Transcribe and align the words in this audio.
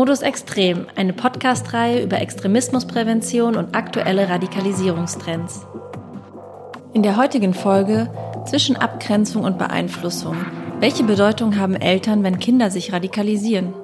Modus 0.00 0.22
Extrem, 0.22 0.86
eine 0.96 1.12
Podcast-Reihe 1.12 2.02
über 2.02 2.22
Extremismusprävention 2.22 3.54
und 3.54 3.74
aktuelle 3.74 4.30
Radikalisierungstrends. 4.30 5.66
In 6.94 7.02
der 7.02 7.18
heutigen 7.18 7.52
Folge 7.52 8.10
zwischen 8.46 8.76
Abgrenzung 8.76 9.44
und 9.44 9.58
Beeinflussung. 9.58 10.38
Welche 10.78 11.04
Bedeutung 11.04 11.58
haben 11.58 11.74
Eltern, 11.74 12.22
wenn 12.22 12.38
Kinder 12.38 12.70
sich 12.70 12.94
radikalisieren? 12.94 13.74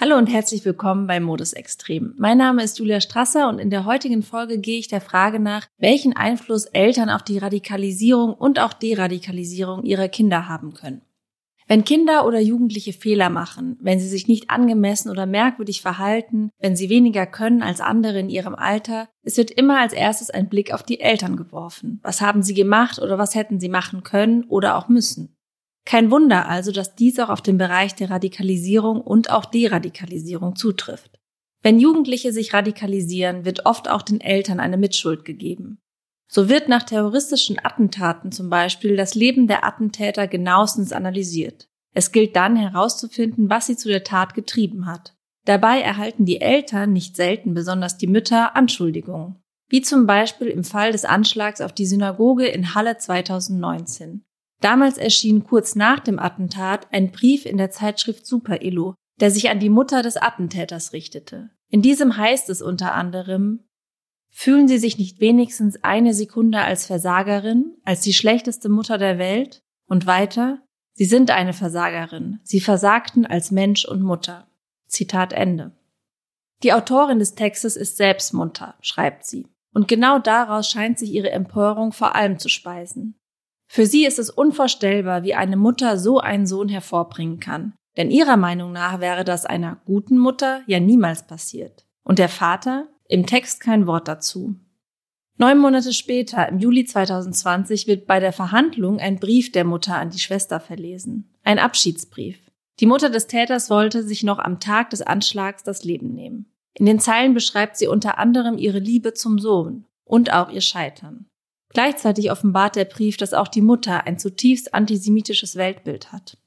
Hallo 0.00 0.16
und 0.16 0.28
herzlich 0.28 0.64
willkommen 0.64 1.08
bei 1.08 1.18
Modus 1.18 1.54
Extrem. 1.54 2.14
Mein 2.18 2.38
Name 2.38 2.62
ist 2.62 2.78
Julia 2.78 3.00
Strasser 3.00 3.48
und 3.48 3.58
in 3.58 3.70
der 3.70 3.84
heutigen 3.84 4.22
Folge 4.22 4.58
gehe 4.58 4.78
ich 4.78 4.86
der 4.86 5.00
Frage 5.00 5.40
nach, 5.40 5.66
welchen 5.78 6.14
Einfluss 6.14 6.66
Eltern 6.66 7.10
auf 7.10 7.24
die 7.24 7.38
Radikalisierung 7.38 8.32
und 8.32 8.60
auch 8.60 8.74
Deradikalisierung 8.74 9.82
ihrer 9.82 10.06
Kinder 10.06 10.46
haben 10.48 10.72
können. 10.72 11.02
Wenn 11.66 11.84
Kinder 11.84 12.26
oder 12.26 12.40
Jugendliche 12.40 12.92
Fehler 12.92 13.30
machen, 13.30 13.78
wenn 13.80 13.98
sie 13.98 14.08
sich 14.08 14.28
nicht 14.28 14.50
angemessen 14.50 15.10
oder 15.10 15.24
merkwürdig 15.24 15.80
verhalten, 15.80 16.50
wenn 16.58 16.76
sie 16.76 16.90
weniger 16.90 17.26
können 17.26 17.62
als 17.62 17.80
andere 17.80 18.18
in 18.20 18.28
ihrem 18.28 18.54
Alter, 18.54 19.08
es 19.22 19.38
wird 19.38 19.50
immer 19.50 19.80
als 19.80 19.94
erstes 19.94 20.28
ein 20.28 20.50
Blick 20.50 20.74
auf 20.74 20.82
die 20.82 21.00
Eltern 21.00 21.36
geworfen. 21.36 22.00
Was 22.02 22.20
haben 22.20 22.42
sie 22.42 22.54
gemacht 22.54 22.98
oder 22.98 23.16
was 23.16 23.34
hätten 23.34 23.60
sie 23.60 23.70
machen 23.70 24.02
können 24.02 24.44
oder 24.44 24.76
auch 24.76 24.88
müssen? 24.88 25.36
Kein 25.86 26.10
Wunder 26.10 26.48
also, 26.48 26.70
dass 26.70 26.94
dies 26.94 27.18
auch 27.18 27.28
auf 27.30 27.42
den 27.42 27.58
Bereich 27.58 27.94
der 27.94 28.10
Radikalisierung 28.10 29.00
und 29.00 29.30
auch 29.30 29.44
Deradikalisierung 29.46 30.56
zutrifft. 30.56 31.18
Wenn 31.62 31.78
Jugendliche 31.78 32.32
sich 32.32 32.52
radikalisieren, 32.52 33.46
wird 33.46 33.64
oft 33.64 33.88
auch 33.88 34.02
den 34.02 34.20
Eltern 34.20 34.60
eine 34.60 34.76
Mitschuld 34.76 35.24
gegeben. 35.24 35.78
So 36.26 36.48
wird 36.48 36.68
nach 36.68 36.82
terroristischen 36.82 37.58
Attentaten 37.62 38.32
zum 38.32 38.50
Beispiel 38.50 38.96
das 38.96 39.14
Leben 39.14 39.46
der 39.46 39.64
Attentäter 39.64 40.26
genauestens 40.26 40.92
analysiert. 40.92 41.68
Es 41.94 42.12
gilt 42.12 42.34
dann 42.34 42.56
herauszufinden, 42.56 43.48
was 43.50 43.66
sie 43.66 43.76
zu 43.76 43.88
der 43.88 44.04
Tat 44.04 44.34
getrieben 44.34 44.86
hat. 44.86 45.14
Dabei 45.44 45.80
erhalten 45.80 46.24
die 46.24 46.40
Eltern, 46.40 46.92
nicht 46.92 47.16
selten 47.16 47.54
besonders 47.54 47.98
die 47.98 48.06
Mütter, 48.06 48.56
Anschuldigungen. 48.56 49.36
Wie 49.68 49.82
zum 49.82 50.06
Beispiel 50.06 50.48
im 50.48 50.64
Fall 50.64 50.92
des 50.92 51.04
Anschlags 51.04 51.60
auf 51.60 51.72
die 51.72 51.86
Synagoge 51.86 52.46
in 52.46 52.74
Halle 52.74 52.98
2019. 52.98 54.24
Damals 54.60 54.98
erschien 54.98 55.44
kurz 55.44 55.74
nach 55.74 56.00
dem 56.00 56.18
Attentat 56.18 56.88
ein 56.92 57.12
Brief 57.12 57.44
in 57.44 57.58
der 57.58 57.70
Zeitschrift 57.70 58.26
Super 58.26 58.62
Elo, 58.62 58.94
der 59.20 59.30
sich 59.30 59.50
an 59.50 59.60
die 59.60 59.68
Mutter 59.68 60.02
des 60.02 60.16
Attentäters 60.16 60.92
richtete. 60.92 61.50
In 61.68 61.82
diesem 61.82 62.16
heißt 62.16 62.50
es 62.50 62.62
unter 62.62 62.94
anderem, 62.94 63.64
Fühlen 64.36 64.66
Sie 64.66 64.78
sich 64.78 64.98
nicht 64.98 65.20
wenigstens 65.20 65.82
eine 65.84 66.12
Sekunde 66.12 66.58
als 66.58 66.86
Versagerin, 66.86 67.76
als 67.84 68.00
die 68.00 68.12
schlechteste 68.12 68.68
Mutter 68.68 68.98
der 68.98 69.16
Welt? 69.16 69.62
Und 69.86 70.06
weiter, 70.06 70.60
Sie 70.92 71.04
sind 71.04 71.30
eine 71.30 71.52
Versagerin. 71.52 72.40
Sie 72.42 72.60
versagten 72.60 73.26
als 73.26 73.52
Mensch 73.52 73.84
und 73.84 74.02
Mutter. 74.02 74.48
Zitat 74.88 75.32
Ende. 75.32 75.72
Die 76.62 76.72
Autorin 76.72 77.20
des 77.20 77.34
Textes 77.34 77.76
ist 77.76 77.96
selbst 77.96 78.32
munter, 78.34 78.74
schreibt 78.80 79.24
sie. 79.24 79.46
Und 79.72 79.88
genau 79.88 80.18
daraus 80.18 80.68
scheint 80.68 80.98
sich 80.98 81.12
ihre 81.12 81.30
Empörung 81.30 81.92
vor 81.92 82.14
allem 82.14 82.38
zu 82.38 82.48
speisen. 82.48 83.16
Für 83.66 83.86
sie 83.86 84.04
ist 84.04 84.18
es 84.18 84.30
unvorstellbar, 84.30 85.22
wie 85.22 85.34
eine 85.34 85.56
Mutter 85.56 85.98
so 85.98 86.18
einen 86.18 86.46
Sohn 86.46 86.68
hervorbringen 86.68 87.40
kann. 87.40 87.74
Denn 87.96 88.10
ihrer 88.10 88.36
Meinung 88.36 88.72
nach 88.72 89.00
wäre 89.00 89.24
das 89.24 89.46
einer 89.46 89.80
guten 89.84 90.18
Mutter 90.18 90.62
ja 90.66 90.80
niemals 90.80 91.26
passiert. 91.26 91.86
Und 92.04 92.18
der 92.18 92.28
Vater, 92.28 92.88
im 93.08 93.26
Text 93.26 93.60
kein 93.60 93.86
Wort 93.86 94.08
dazu. 94.08 94.56
Neun 95.36 95.58
Monate 95.58 95.92
später, 95.92 96.48
im 96.48 96.58
Juli 96.58 96.84
2020, 96.84 97.86
wird 97.86 98.06
bei 98.06 98.20
der 98.20 98.32
Verhandlung 98.32 99.00
ein 99.00 99.18
Brief 99.18 99.50
der 99.50 99.64
Mutter 99.64 99.96
an 99.96 100.10
die 100.10 100.20
Schwester 100.20 100.60
verlesen. 100.60 101.34
Ein 101.42 101.58
Abschiedsbrief. 101.58 102.38
Die 102.80 102.86
Mutter 102.86 103.10
des 103.10 103.26
Täters 103.26 103.70
wollte 103.70 104.02
sich 104.02 104.22
noch 104.22 104.38
am 104.38 104.60
Tag 104.60 104.90
des 104.90 105.02
Anschlags 105.02 105.62
das 105.62 105.84
Leben 105.84 106.14
nehmen. 106.14 106.46
In 106.74 106.86
den 106.86 106.98
Zeilen 106.98 107.34
beschreibt 107.34 107.76
sie 107.76 107.86
unter 107.86 108.18
anderem 108.18 108.58
ihre 108.58 108.78
Liebe 108.78 109.12
zum 109.14 109.38
Sohn 109.38 109.86
und 110.04 110.32
auch 110.32 110.50
ihr 110.50 110.60
Scheitern. 110.60 111.26
Gleichzeitig 111.70 112.30
offenbart 112.30 112.76
der 112.76 112.84
Brief, 112.84 113.16
dass 113.16 113.34
auch 113.34 113.48
die 113.48 113.60
Mutter 113.60 114.06
ein 114.06 114.18
zutiefst 114.18 114.74
antisemitisches 114.74 115.56
Weltbild 115.56 116.12
hat. 116.12 116.38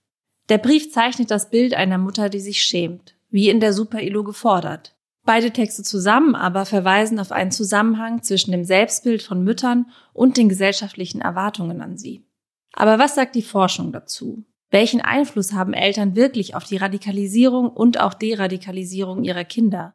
Der 0.50 0.57
Brief 0.57 0.91
zeichnet 0.91 1.31
das 1.31 1.50
Bild 1.50 1.73
einer 1.73 1.97
Mutter, 1.97 2.29
die 2.29 2.40
sich 2.40 2.62
schämt, 2.63 3.16
wie 3.29 3.50
in 3.50 3.59
der 3.59 3.73
Super-Ilo 3.73 4.23
gefordert, 4.23 4.96
Beide 5.27 5.51
Texte 5.51 5.83
zusammen 5.83 6.35
aber 6.35 6.65
verweisen 6.65 7.19
auf 7.19 7.33
einen 7.33 7.51
Zusammenhang 7.51 8.23
zwischen 8.23 8.53
dem 8.53 8.63
Selbstbild 8.63 9.21
von 9.21 9.43
Müttern 9.43 9.88
und 10.13 10.38
den 10.38 10.47
gesellschaftlichen 10.47 11.19
Erwartungen 11.19 11.81
an 11.81 11.97
sie. 11.97 12.23
Aber 12.71 12.97
was 12.97 13.15
sagt 13.15 13.35
die 13.35 13.41
Forschung 13.41 13.91
dazu? 13.91 14.45
Welchen 14.69 15.01
Einfluss 15.01 15.51
haben 15.51 15.73
Eltern 15.73 16.16
wirklich 16.16 16.55
auf 16.55 16.63
die 16.63 16.77
Radikalisierung 16.77 17.69
und 17.69 17.99
auch 17.99 18.13
Deradikalisierung 18.13 19.25
ihrer 19.25 19.43
Kinder? 19.43 19.93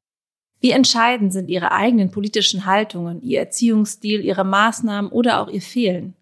Wie 0.60 0.72
entscheidend 0.72 1.32
sind 1.32 1.48
ihre 1.48 1.72
eigenen 1.72 2.10
politischen 2.10 2.66
Haltungen, 2.66 3.22
ihr 3.22 3.40
Erziehungsstil, 3.40 4.22
ihre 4.22 4.44
Maßnahmen 4.44 5.10
oder 5.10 5.40
auch 5.40 5.48
ihr 5.48 5.62
Fehlen? 5.62 6.14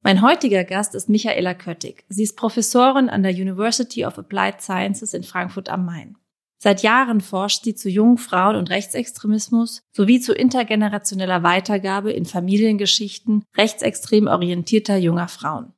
Mein 0.00 0.22
heutiger 0.22 0.64
Gast 0.64 0.94
ist 0.94 1.10
Michaela 1.10 1.52
Köttig. 1.52 2.06
Sie 2.08 2.22
ist 2.22 2.38
Professorin 2.38 3.10
an 3.10 3.22
der 3.22 3.32
University 3.32 4.06
of 4.06 4.18
Applied 4.18 4.62
Sciences 4.62 5.12
in 5.12 5.24
Frankfurt 5.24 5.68
am 5.68 5.84
Main. 5.84 6.16
Seit 6.58 6.82
Jahren 6.82 7.20
forscht 7.20 7.64
sie 7.64 7.74
zu 7.74 7.90
jungen 7.90 8.18
Frauen 8.18 8.56
und 8.56 8.70
Rechtsextremismus 8.70 9.82
sowie 9.92 10.20
zu 10.20 10.32
intergenerationeller 10.32 11.42
Weitergabe 11.42 12.12
in 12.12 12.24
Familiengeschichten 12.24 13.44
rechtsextrem 13.56 14.26
orientierter 14.26 14.96
junger 14.96 15.28
Frauen. 15.28 15.72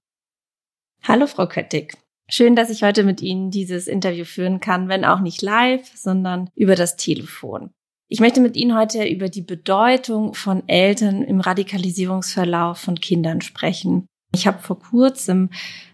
Hallo, 1.03 1.27
Frau 1.27 1.47
Köttig. 1.47 1.95
Schön, 2.31 2.55
dass 2.55 2.71
ich 2.71 2.83
heute 2.83 3.05
mit 3.05 3.23
Ihnen 3.23 3.51
dieses 3.51 3.87
Interview 3.87 4.25
führen 4.25 4.61
kann, 4.61 4.89
wenn 4.89 5.05
auch 5.05 5.21
nicht 5.21 5.41
live, 5.41 5.91
sondern 5.97 6.51
über 6.55 6.75
das 6.75 6.97
Telefon. 6.97 7.71
Ich 8.09 8.21
möchte 8.21 8.41
mit 8.41 8.57
Ihnen 8.57 8.77
heute 8.77 9.05
über 9.05 9.29
die 9.29 9.43
Bedeutung 9.43 10.35
von 10.35 10.69
Eltern 10.69 11.23
im 11.23 11.41
Radikalisierungsverlauf 11.41 12.79
von 12.79 13.01
Kindern 13.01 13.41
sprechen. 13.41 14.07
Ich 14.35 14.47
habe 14.47 14.59
vor 14.59 14.79
kurzem 14.79 15.51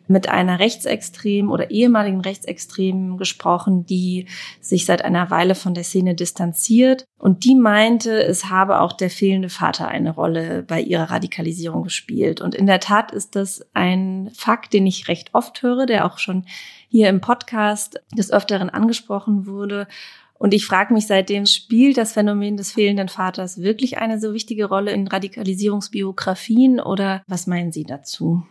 mit 0.07 0.29
einer 0.29 0.59
Rechtsextremen 0.59 1.51
oder 1.51 1.71
ehemaligen 1.71 2.21
Rechtsextremen 2.21 3.17
gesprochen, 3.17 3.87
die 3.87 4.27
sich 4.61 4.85
seit 4.85 5.05
einer 5.05 5.31
Weile 5.31 5.55
von 5.55 5.75
der 5.75 5.85
Szene 5.85 6.15
distanziert. 6.15 7.05
Und 7.19 7.45
die 7.45 7.55
meinte, 7.55 8.23
es 8.23 8.51
habe 8.51 8.81
auch 8.81 8.93
der 8.93 9.11
fehlende 9.11 9.49
Vater 9.49 9.89
eine 9.89 10.15
Rolle 10.15 10.63
bei 10.63 10.81
ihrer 10.81 11.11
Radikalisierung 11.11 11.83
gespielt. 11.83 12.41
Und 12.41 12.55
in 12.55 12.67
der 12.67 12.81
Tat 12.81 13.13
ist 13.13 13.35
das 13.35 13.67
ein 13.73 14.31
Fakt, 14.35 14.73
den 14.73 14.87
ich 14.87 15.09
recht 15.09 15.31
oft 15.33 15.63
höre, 15.63 15.87
der 15.87 16.05
auch 16.05 16.19
schon 16.19 16.45
hier 16.89 17.09
im 17.09 17.21
Podcast 17.21 18.01
des 18.17 18.31
Öfteren 18.31 18.71
angesprochen 18.71 19.47
wurde. 19.47 19.87
Und 20.35 20.53
ich 20.53 20.67
frage 20.67 20.93
mich 20.93 21.07
seitdem, 21.07 21.47
spielt 21.47 21.97
das 21.97 22.13
Phänomen 22.13 22.57
des 22.57 22.73
fehlenden 22.73 23.09
Vaters 23.09 23.63
wirklich 23.63 23.99
eine 23.99 24.21
so 24.21 24.35
wichtige 24.35 24.67
Rolle 24.67 24.93
in 24.93 25.09
Radikalisierungsbiografien 25.09 26.81
oder 26.81 27.23
was 27.27 27.47
meinen 27.47 27.73
Sie 27.73 27.85
dazu? 27.85 28.43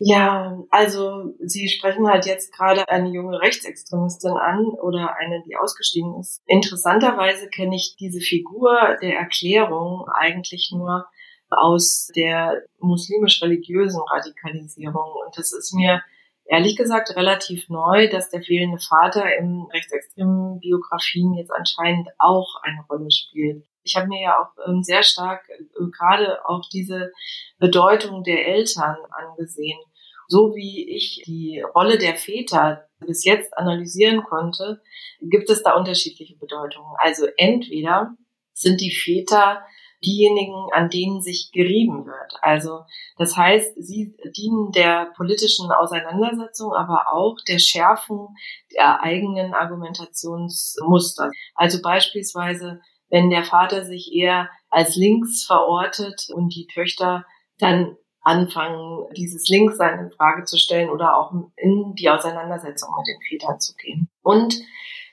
Ja, 0.00 0.56
also 0.70 1.34
Sie 1.40 1.68
sprechen 1.68 2.06
halt 2.06 2.24
jetzt 2.26 2.52
gerade 2.52 2.88
eine 2.88 3.08
junge 3.08 3.40
Rechtsextremistin 3.40 4.30
an 4.30 4.64
oder 4.80 5.16
eine, 5.16 5.42
die 5.44 5.56
ausgestiegen 5.56 6.20
ist. 6.20 6.40
Interessanterweise 6.46 7.48
kenne 7.48 7.74
ich 7.74 7.96
diese 7.98 8.20
Figur 8.20 8.96
der 9.02 9.18
Erklärung 9.18 10.06
eigentlich 10.08 10.70
nur 10.72 11.06
aus 11.50 12.10
der 12.14 12.62
muslimisch-religiösen 12.78 14.00
Radikalisierung. 14.08 15.14
Und 15.26 15.36
das 15.36 15.52
ist 15.52 15.74
mir 15.74 16.02
ehrlich 16.44 16.76
gesagt 16.76 17.16
relativ 17.16 17.68
neu, 17.68 18.08
dass 18.08 18.30
der 18.30 18.42
fehlende 18.42 18.78
Vater 18.78 19.24
in 19.36 19.66
rechtsextremen 19.72 20.60
Biografien 20.60 21.34
jetzt 21.34 21.52
anscheinend 21.52 22.08
auch 22.18 22.62
eine 22.62 22.84
Rolle 22.88 23.10
spielt. 23.10 23.64
Ich 23.88 23.96
habe 23.96 24.08
mir 24.08 24.22
ja 24.22 24.36
auch 24.38 24.68
ähm, 24.68 24.82
sehr 24.82 25.02
stark 25.02 25.48
äh, 25.48 25.90
gerade 25.96 26.44
auch 26.46 26.62
diese 26.72 27.12
Bedeutung 27.58 28.22
der 28.22 28.46
Eltern 28.46 28.96
angesehen. 29.10 29.78
So 30.28 30.54
wie 30.54 30.88
ich 30.94 31.22
die 31.26 31.64
Rolle 31.74 31.96
der 31.96 32.16
Väter 32.16 32.86
bis 33.00 33.24
jetzt 33.24 33.56
analysieren 33.56 34.22
konnte, 34.24 34.82
gibt 35.22 35.48
es 35.48 35.62
da 35.62 35.74
unterschiedliche 35.74 36.36
Bedeutungen. 36.36 36.94
Also 36.98 37.26
entweder 37.38 38.14
sind 38.52 38.80
die 38.80 38.94
Väter 38.94 39.62
diejenigen, 40.04 40.68
an 40.72 40.90
denen 40.90 41.20
sich 41.22 41.50
gerieben 41.52 42.06
wird. 42.06 42.32
Also 42.42 42.82
das 43.16 43.36
heißt, 43.36 43.74
sie 43.76 44.14
dienen 44.36 44.70
der 44.72 45.12
politischen 45.16 45.70
Auseinandersetzung, 45.72 46.72
aber 46.72 47.12
auch 47.12 47.36
der 47.48 47.58
Schärfung 47.58 48.34
der 48.74 49.02
eigenen 49.02 49.54
Argumentationsmuster. 49.54 51.30
Also 51.54 51.82
beispielsweise, 51.82 52.80
wenn 53.10 53.30
der 53.30 53.44
Vater 53.44 53.84
sich 53.84 54.12
eher 54.12 54.50
als 54.70 54.96
links 54.96 55.44
verortet 55.44 56.28
und 56.32 56.54
die 56.54 56.66
Töchter 56.66 57.24
dann 57.58 57.96
anfangen, 58.20 59.06
dieses 59.16 59.48
Linkssein 59.48 59.98
in 60.00 60.10
Frage 60.10 60.44
zu 60.44 60.58
stellen 60.58 60.90
oder 60.90 61.16
auch 61.16 61.32
in 61.56 61.94
die 61.94 62.10
Auseinandersetzung 62.10 62.90
mit 62.98 63.06
den 63.06 63.20
Vätern 63.28 63.60
zu 63.60 63.74
gehen. 63.76 64.08
Und 64.22 64.60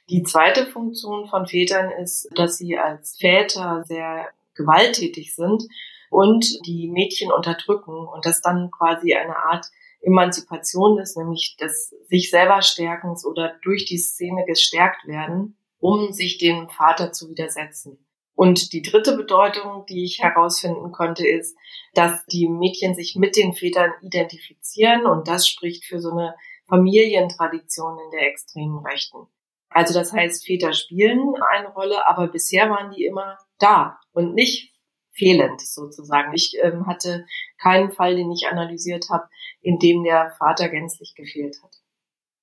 die 0.10 0.24
zweite 0.24 0.66
Funktion 0.66 1.28
von 1.28 1.48
Vätern 1.48 1.92
ist, 1.92 2.30
dass 2.36 2.58
sie 2.58 2.78
als 2.78 3.18
Väter 3.18 3.84
sehr 3.86 4.28
gewalttätig 4.56 5.34
sind 5.34 5.64
und 6.10 6.46
die 6.66 6.90
Mädchen 6.90 7.32
unterdrücken 7.32 8.08
und 8.08 8.26
das 8.26 8.42
dann 8.42 8.70
quasi 8.72 9.14
eine 9.14 9.38
Art 9.38 9.66
Emanzipation 10.02 11.00
ist, 11.00 11.18
nämlich 11.18 11.58
des 11.60 11.96
sich 12.08 12.30
selber 12.30 12.62
Stärkens 12.62 13.26
oder 13.26 13.56
durch 13.64 13.86
die 13.86 13.98
Szene 13.98 14.46
gestärkt 14.46 15.08
werden, 15.08 15.58
um 15.86 16.12
sich 16.12 16.40
dem 16.40 16.68
Vater 16.68 17.12
zu 17.12 17.30
widersetzen. 17.30 18.04
Und 18.34 18.74
die 18.74 18.82
dritte 18.82 19.16
Bedeutung, 19.16 19.86
die 19.88 20.04
ich 20.04 20.18
herausfinden 20.20 20.92
konnte, 20.92 21.28
ist, 21.28 21.56
dass 21.94 22.26
die 22.26 22.50
Mädchen 22.50 22.96
sich 22.96 23.16
mit 23.16 23.38
den 23.38 23.54
Vätern 23.54 23.92
identifizieren 24.02 25.06
und 25.06 25.28
das 25.28 25.48
spricht 25.48 25.86
für 25.86 26.00
so 26.00 26.10
eine 26.10 26.36
Familientradition 26.68 28.00
in 28.04 28.12
der 28.12 28.28
extremen 28.28 28.80
Rechten. 28.80 29.28
Also 29.70 29.94
das 29.94 30.12
heißt, 30.12 30.48
Väter 30.48 30.74
spielen 30.74 31.36
eine 31.52 31.68
Rolle, 31.68 32.08
aber 32.08 32.30
bisher 32.30 32.68
waren 32.72 32.92
die 32.92 33.06
immer 33.06 33.38
da 33.60 34.00
und 34.12 34.34
nicht 34.34 34.74
fehlend 35.12 35.62
sozusagen. 35.62 36.34
Ich 36.34 36.58
ähm, 36.64 36.88
hatte 36.88 37.28
keinen 37.62 37.92
Fall, 37.92 38.16
den 38.16 38.32
ich 38.32 38.48
analysiert 38.48 39.06
habe, 39.12 39.30
in 39.62 39.78
dem 39.78 40.04
der 40.04 40.32
Vater 40.40 40.68
gänzlich 40.68 41.14
gefehlt 41.16 41.58
hat. 41.64 41.76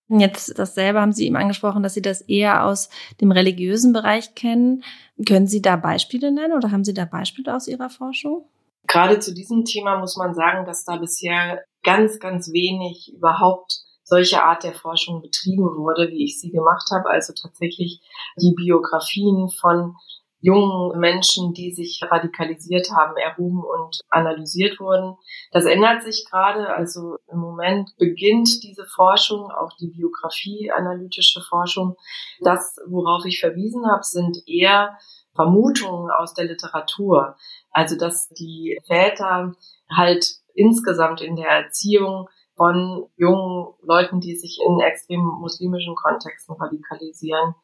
Jetzt 0.09 0.59
dasselbe 0.59 1.01
haben 1.01 1.13
Sie 1.13 1.27
eben 1.27 1.37
angesprochen, 1.37 1.83
dass 1.83 1.95
Sie 1.95 2.03
das 2.03 2.21
eher 2.21 2.65
aus 2.65 2.91
dem 3.21 3.33
religiösen 3.33 3.93
Bereich 3.93 4.35
kennen. 4.35 4.85
Können 5.27 5.47
Sie 5.47 5.63
da 5.63 5.77
Beispiele 5.77 6.33
nennen 6.33 6.55
oder 6.55 6.71
haben 6.71 6.85
Sie 6.85 6.95
da 6.95 7.05
Beispiele 7.05 7.55
aus 7.55 7.69
Ihrer 7.69 7.89
Forschung? 7.89 8.45
Gerade 8.87 9.21
zu 9.21 9.33
diesem 9.33 9.65
Thema 9.65 9.99
muss 9.99 10.17
man 10.17 10.35
sagen, 10.35 10.67
dass 10.67 10.85
da 10.85 10.97
bisher 10.97 11.63
ganz, 11.83 12.19
ganz 12.19 12.53
wenig 12.53 13.13
überhaupt 13.15 13.83
solche 14.05 14.43
Art 14.43 14.65
der 14.65 14.75
Forschung 14.75 15.23
betrieben 15.23 15.65
wurde, 15.77 16.09
wie 16.11 16.25
ich 16.25 16.39
sie 16.39 16.51
gemacht 16.51 16.89
habe. 16.93 17.09
Also 17.09 17.33
tatsächlich 17.33 18.01
die 18.37 18.55
Biografien 18.55 19.49
von 19.49 19.95
jungen 20.43 20.99
Menschen, 20.99 21.55
die 21.55 21.73
sich 21.73 22.01
radikalisiert 22.03 22.91
haben, 22.91 23.17
erhoben 23.17 23.63
und 23.63 24.01
analysiert 24.11 24.81
wurden. 24.81 25.17
Das 25.53 25.65
ändert 25.65 26.03
sich 26.03 26.27
gerade. 26.29 26.69
Also 26.69 27.17
im 27.31 27.39
Moment 27.39 27.97
beginnt 27.97 28.63
diese 28.63 28.85
Forschung, 28.85 29.51
auch 29.51 29.71
die 29.81 29.89
biografie-analytische 29.89 31.41
Forschung. 31.49 31.97
Das, 32.41 32.77
worauf 32.87 33.25
ich 33.25 33.41
verwiesen 33.41 33.87
habe, 33.91 34.03
sind 34.03 34.43
eher 34.47 34.99
Vermutungen 35.35 36.11
aus 36.11 36.35
der 36.35 36.47
Literatur. 36.47 37.37
Also, 37.71 37.97
dass 37.97 38.29
die 38.29 38.79
Väter 38.87 39.55
halt 39.91 40.27
insgesamt 40.55 41.21
in 41.21 41.37
der 41.37 41.49
Erziehung 41.49 42.29
von 42.57 43.07
jungen 43.17 43.75
Leuten, 43.83 44.21
die 44.21 44.37
sich 44.37 44.59
in 44.67 44.81
extrem 44.81 45.21
muslimischen 45.21 45.95
Kontexten 45.95 46.55
radikalisieren, 46.55 47.55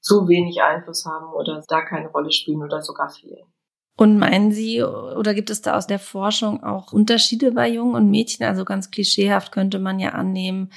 zu 0.00 0.28
wenig 0.28 0.62
Einfluss 0.62 1.06
haben 1.06 1.32
oder 1.32 1.62
da 1.66 1.82
keine 1.82 2.08
Rolle 2.08 2.30
spielen 2.32 2.62
oder 2.62 2.82
sogar 2.82 3.08
fehlen. 3.08 3.46
Und 3.96 4.18
meinen 4.18 4.50
Sie, 4.50 4.82
oder 4.82 5.34
gibt 5.34 5.50
es 5.50 5.62
da 5.62 5.76
aus 5.76 5.86
der 5.86 6.00
Forschung 6.00 6.64
auch 6.64 6.92
Unterschiede 6.92 7.52
bei 7.52 7.68
Jungen 7.68 7.94
und 7.94 8.10
Mädchen? 8.10 8.44
Also 8.44 8.64
ganz 8.64 8.90
klischeehaft 8.90 9.52
könnte 9.52 9.78
man 9.78 10.00
ja 10.00 10.10
annehmen, 10.10 10.72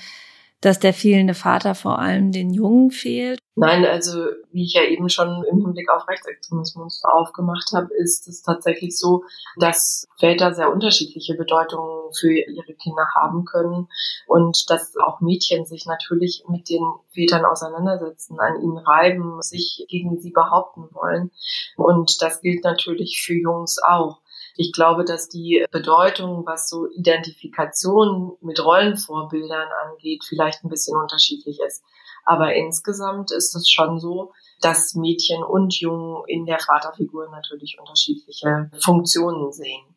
dass 0.61 0.79
der 0.79 0.93
fehlende 0.93 1.33
Vater 1.33 1.75
vor 1.75 1.99
allem 1.99 2.31
den 2.31 2.51
Jungen 2.51 2.91
fehlt? 2.91 3.39
Nein, 3.55 3.85
also 3.85 4.25
wie 4.51 4.65
ich 4.65 4.73
ja 4.73 4.83
eben 4.83 5.09
schon 5.09 5.43
im 5.49 5.61
Hinblick 5.61 5.89
auf 5.89 6.07
Rechtsextremismus 6.07 7.01
aufgemacht 7.03 7.71
habe, 7.73 7.93
ist 7.95 8.27
es 8.27 8.43
tatsächlich 8.43 8.97
so, 8.97 9.23
dass 9.59 10.07
Väter 10.19 10.53
sehr 10.53 10.71
unterschiedliche 10.71 11.35
Bedeutungen 11.35 12.13
für 12.13 12.31
ihre 12.31 12.73
Kinder 12.75 13.07
haben 13.15 13.45
können 13.45 13.87
und 14.27 14.69
dass 14.69 14.95
auch 14.97 15.21
Mädchen 15.21 15.65
sich 15.65 15.85
natürlich 15.87 16.43
mit 16.47 16.69
den 16.69 16.83
Vätern 17.09 17.45
auseinandersetzen, 17.45 18.39
an 18.39 18.61
ihnen 18.61 18.77
reiben, 18.77 19.41
sich 19.41 19.85
gegen 19.89 20.19
sie 20.19 20.31
behaupten 20.31 20.89
wollen. 20.91 21.31
Und 21.77 22.21
das 22.21 22.41
gilt 22.41 22.63
natürlich 22.63 23.23
für 23.25 23.33
Jungs 23.35 23.77
auch. 23.83 24.21
Ich 24.57 24.73
glaube, 24.73 25.05
dass 25.05 25.29
die 25.29 25.63
Bedeutung, 25.71 26.43
was 26.45 26.67
so 26.67 26.89
Identifikation 26.89 28.35
mit 28.41 28.63
Rollenvorbildern 28.63 29.69
angeht, 29.85 30.23
vielleicht 30.27 30.63
ein 30.63 30.69
bisschen 30.69 30.97
unterschiedlich 30.97 31.59
ist. 31.65 31.83
Aber 32.25 32.53
insgesamt 32.55 33.31
ist 33.31 33.55
es 33.55 33.69
schon 33.69 33.99
so, 33.99 34.33
dass 34.59 34.95
Mädchen 34.95 35.43
und 35.43 35.79
Jungen 35.79 36.23
in 36.27 36.45
der 36.45 36.59
Vaterfigur 36.59 37.29
natürlich 37.29 37.77
unterschiedliche 37.79 38.71
Funktionen 38.79 39.51
sehen. 39.53 39.95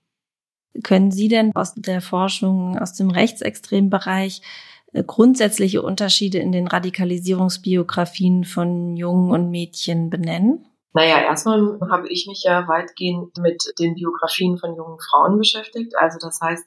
Können 0.84 1.10
Sie 1.10 1.28
denn 1.28 1.54
aus 1.56 1.74
der 1.74 2.00
Forschung, 2.00 2.78
aus 2.78 2.92
dem 2.92 3.10
rechtsextremen 3.10 3.90
Bereich 3.90 4.42
äh, 4.92 5.02
grundsätzliche 5.02 5.82
Unterschiede 5.82 6.38
in 6.38 6.52
den 6.52 6.68
Radikalisierungsbiografien 6.68 8.44
von 8.44 8.96
Jungen 8.96 9.30
und 9.30 9.50
Mädchen 9.50 10.10
benennen? 10.10 10.66
Naja, 10.92 11.20
erstmal 11.20 11.78
habe 11.90 12.08
ich 12.08 12.26
mich 12.26 12.42
ja 12.42 12.66
weitgehend 12.66 13.38
mit 13.38 13.72
den 13.78 13.94
Biografien 13.94 14.58
von 14.58 14.74
jungen 14.74 14.98
Frauen 14.98 15.38
beschäftigt. 15.38 15.96
Also 15.96 16.18
das 16.20 16.40
heißt, 16.40 16.66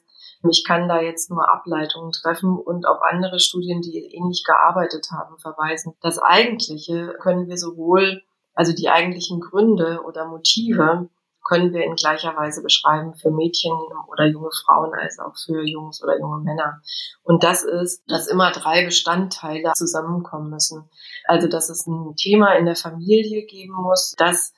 ich 0.50 0.64
kann 0.66 0.88
da 0.88 1.00
jetzt 1.00 1.30
nur 1.30 1.50
Ableitungen 1.50 2.12
treffen 2.12 2.58
und 2.58 2.86
auf 2.86 3.02
andere 3.02 3.38
Studien, 3.38 3.80
die 3.80 4.14
ähnlich 4.14 4.44
gearbeitet 4.44 5.08
haben, 5.10 5.38
verweisen. 5.38 5.94
Das 6.00 6.18
Eigentliche 6.18 7.14
können 7.20 7.48
wir 7.48 7.56
sowohl, 7.56 8.22
also 8.54 8.72
die 8.74 8.88
eigentlichen 8.88 9.40
Gründe 9.40 10.02
oder 10.06 10.26
Motive 10.26 11.08
können 11.44 11.72
wir 11.72 11.84
in 11.84 11.94
gleicher 11.94 12.34
Weise 12.36 12.62
beschreiben 12.62 13.14
für 13.14 13.30
Mädchen 13.30 13.72
oder 14.10 14.26
junge 14.26 14.50
Frauen 14.64 14.92
als 14.94 15.18
auch 15.18 15.34
für 15.36 15.62
Jungs 15.62 16.02
oder 16.02 16.18
junge 16.18 16.42
Männer. 16.42 16.80
Und 17.22 17.44
das 17.44 17.62
ist, 17.64 18.02
dass 18.08 18.26
immer 18.28 18.50
drei 18.50 18.84
Bestandteile 18.84 19.72
zusammenkommen 19.74 20.50
müssen. 20.50 20.88
Also, 21.26 21.48
dass 21.48 21.68
es 21.68 21.86
ein 21.86 22.14
Thema 22.16 22.54
in 22.54 22.64
der 22.64 22.76
Familie 22.76 23.44
geben 23.46 23.74
muss, 23.74 24.14
dass 24.16 24.52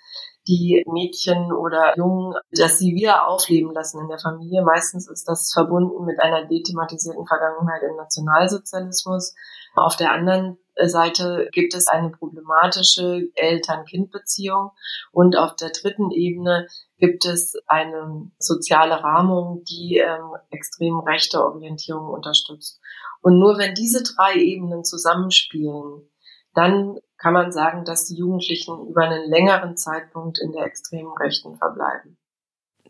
die 0.49 0.85
Mädchen 0.87 1.53
oder 1.53 1.97
Jungen, 1.97 2.35
dass 2.53 2.79
sie 2.79 2.95
wieder 2.95 3.27
aufleben 3.29 3.73
lassen 3.73 4.01
in 4.01 4.09
der 4.09 4.19
Familie. 4.19 4.63
Meistens 4.63 5.09
ist 5.11 5.29
das 5.29 5.53
verbunden 5.53 6.05
mit 6.05 6.21
einer 6.21 6.47
dethematisierten 6.47 7.27
Vergangenheit 7.27 7.83
im 7.83 7.97
Nationalsozialismus. 7.97 9.35
Auf 9.75 9.97
der 9.97 10.13
anderen 10.13 10.59
Seite 10.85 11.49
gibt 11.53 11.75
es 11.75 11.87
eine 11.87 12.11
problematische 12.11 13.29
Eltern-Kind-Beziehung 13.35 14.73
und 15.13 15.37
auf 15.37 15.57
der 15.57 15.71
dritten 15.71 16.11
Ebene 16.11 16.67
gibt 16.99 17.25
es 17.25 17.55
eine 17.67 18.31
soziale 18.39 19.03
Rahmung, 19.03 19.65
die 19.65 19.99
ähm, 19.99 20.33
extrem 20.51 20.99
rechte 21.01 21.45
Orientierung 21.45 22.09
unterstützt. 22.09 22.81
Und 23.23 23.39
nur 23.39 23.59
wenn 23.59 23.75
diese 23.75 24.03
drei 24.03 24.35
Ebenen 24.35 24.85
zusammenspielen, 24.85 26.09
dann 26.55 26.99
kann 27.19 27.35
man 27.35 27.53
sagen, 27.53 27.85
dass 27.85 28.07
die 28.07 28.17
Jugendlichen 28.17 28.87
über 28.89 29.03
einen 29.03 29.29
längeren 29.29 29.77
Zeitpunkt 29.77 30.39
in 30.39 30.53
der 30.53 30.65
extremen 30.65 31.13
Rechten 31.21 31.57
verbleiben. 31.57 32.17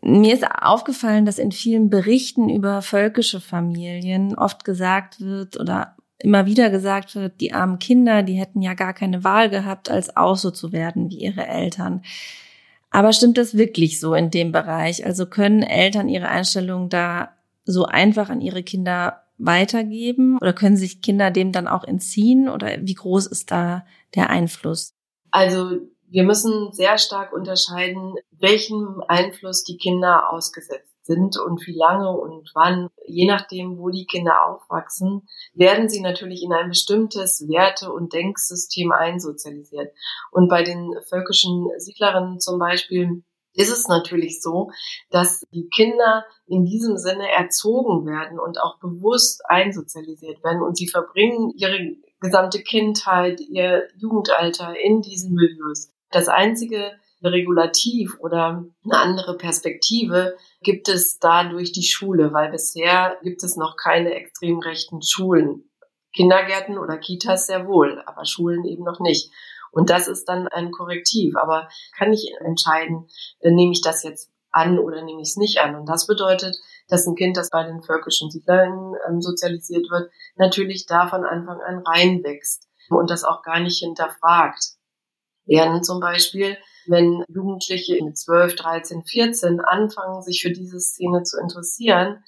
Mir 0.01 0.33
ist 0.33 0.45
aufgefallen, 0.45 1.25
dass 1.25 1.39
in 1.39 1.51
vielen 1.51 1.89
Berichten 1.89 2.49
über 2.49 2.81
völkische 2.81 3.41
Familien 3.41 4.37
oft 4.37 4.63
gesagt 4.63 5.19
wird 5.19 5.59
oder 5.59 5.96
immer 6.19 6.45
wieder 6.45 6.69
gesagt 6.69 7.15
wird, 7.15 7.41
die 7.41 7.53
armen 7.53 7.79
Kinder, 7.79 8.23
die 8.23 8.33
hätten 8.33 8.61
ja 8.61 8.73
gar 8.73 8.93
keine 8.93 9.23
Wahl 9.23 9.49
gehabt, 9.49 9.89
als 9.89 10.15
auch 10.15 10.35
so 10.35 10.51
zu 10.51 10.71
werden 10.71 11.09
wie 11.09 11.19
ihre 11.19 11.45
Eltern. 11.45 12.03
Aber 12.89 13.13
stimmt 13.13 13.37
das 13.37 13.57
wirklich 13.57 13.99
so 13.99 14.13
in 14.13 14.31
dem 14.31 14.51
Bereich? 14.51 15.05
Also 15.05 15.25
können 15.25 15.61
Eltern 15.61 16.09
ihre 16.09 16.29
Einstellung 16.29 16.89
da 16.89 17.33
so 17.65 17.85
einfach 17.85 18.29
an 18.29 18.41
ihre 18.41 18.63
Kinder 18.63 19.23
weitergeben 19.37 20.37
oder 20.39 20.53
können 20.53 20.77
sich 20.77 21.01
Kinder 21.01 21.29
dem 21.29 21.51
dann 21.51 21.67
auch 21.67 21.83
entziehen 21.83 22.49
oder 22.49 22.77
wie 22.81 22.95
groß 22.95 23.27
ist 23.27 23.51
da 23.51 23.85
der 24.15 24.29
Einfluss? 24.29 24.93
Also 25.31 25.77
wir 26.09 26.23
müssen 26.23 26.71
sehr 26.71 26.97
stark 26.97 27.33
unterscheiden, 27.33 28.15
welchem 28.31 29.03
Einfluss 29.07 29.63
die 29.63 29.77
Kinder 29.77 30.31
ausgesetzt 30.31 30.96
sind 31.07 31.39
und 31.39 31.65
wie 31.65 31.75
lange 31.75 32.11
und 32.11 32.51
wann, 32.53 32.89
je 33.05 33.25
nachdem, 33.25 33.79
wo 33.79 33.89
die 33.89 34.05
Kinder 34.05 34.45
aufwachsen, 34.45 35.27
werden 35.53 35.89
sie 35.89 36.01
natürlich 36.01 36.43
in 36.43 36.53
ein 36.53 36.69
bestimmtes 36.69 37.47
Werte- 37.47 37.91
und 37.91 38.13
Denksystem 38.13 38.91
einsozialisiert. 38.91 39.93
Und 40.31 40.49
bei 40.49 40.63
den 40.63 40.93
völkischen 41.09 41.67
Siedlerinnen 41.77 42.39
zum 42.39 42.59
Beispiel 42.59 43.23
ist 43.53 43.71
es 43.71 43.87
natürlich 43.87 44.41
so, 44.41 44.69
dass 45.09 45.45
die 45.51 45.67
Kinder 45.69 46.25
in 46.45 46.65
diesem 46.65 46.97
Sinne 46.97 47.31
erzogen 47.31 48.05
werden 48.05 48.39
und 48.39 48.61
auch 48.61 48.77
bewusst 48.79 49.41
einsozialisiert 49.49 50.43
werden 50.43 50.61
und 50.61 50.77
sie 50.77 50.87
verbringen 50.87 51.51
ihre 51.55 51.95
gesamte 52.19 52.61
Kindheit, 52.61 53.41
ihr 53.41 53.87
Jugendalter 53.97 54.75
in 54.79 55.01
diesen 55.01 55.33
Milieus. 55.33 55.91
Das 56.11 56.27
einzige 56.27 56.91
Regulativ 57.23 58.17
oder 58.19 58.65
eine 58.83 58.97
andere 58.97 59.37
Perspektive 59.37 60.35
gibt 60.61 60.87
es 60.89 61.19
dadurch 61.19 61.71
die 61.71 61.83
Schule, 61.83 62.33
weil 62.33 62.51
bisher 62.51 63.17
gibt 63.23 63.43
es 63.43 63.55
noch 63.55 63.75
keine 63.75 64.13
extrem 64.13 64.59
rechten 64.59 65.01
Schulen. 65.01 65.63
Kindergärten 66.15 66.77
oder 66.77 66.97
Kitas 66.97 67.47
sehr 67.47 67.67
wohl, 67.67 68.01
aber 68.05 68.25
Schulen 68.25 68.65
eben 68.65 68.83
noch 68.83 68.99
nicht. 68.99 69.31
Und 69.71 69.89
das 69.89 70.07
ist 70.07 70.25
dann 70.25 70.47
ein 70.47 70.71
Korrektiv. 70.71 71.35
Aber 71.35 71.69
kann 71.97 72.13
ich 72.13 72.31
entscheiden, 72.39 73.07
äh, 73.39 73.51
nehme 73.51 73.71
ich 73.71 73.81
das 73.81 74.03
jetzt 74.03 74.31
an 74.51 74.79
oder 74.79 75.03
nehme 75.03 75.21
ich 75.21 75.29
es 75.29 75.37
nicht 75.37 75.59
an? 75.59 75.75
Und 75.75 75.87
das 75.87 76.07
bedeutet, 76.07 76.57
dass 76.87 77.05
ein 77.05 77.15
Kind, 77.15 77.37
das 77.37 77.49
bei 77.49 77.63
den 77.63 77.83
völkischen 77.83 78.31
Siedlern 78.31 78.95
ähm, 79.07 79.21
sozialisiert 79.21 79.89
wird, 79.91 80.09
natürlich 80.35 80.85
da 80.85 81.07
von 81.07 81.25
Anfang 81.25 81.61
an 81.61 81.83
reinwächst 81.85 82.67
und 82.89 83.09
das 83.09 83.23
auch 83.23 83.43
gar 83.43 83.59
nicht 83.59 83.79
hinterfragt. 83.79 84.77
Während 85.45 85.85
zum 85.85 85.99
Beispiel, 85.99 86.57
wenn 86.87 87.23
Jugendliche 87.27 88.03
mit 88.03 88.17
12, 88.17 88.55
13, 88.55 89.03
14 89.03 89.59
anfangen, 89.61 90.21
sich 90.21 90.41
für 90.41 90.51
diese 90.51 90.79
Szene 90.79 91.23
zu 91.23 91.39
interessieren, 91.39 92.23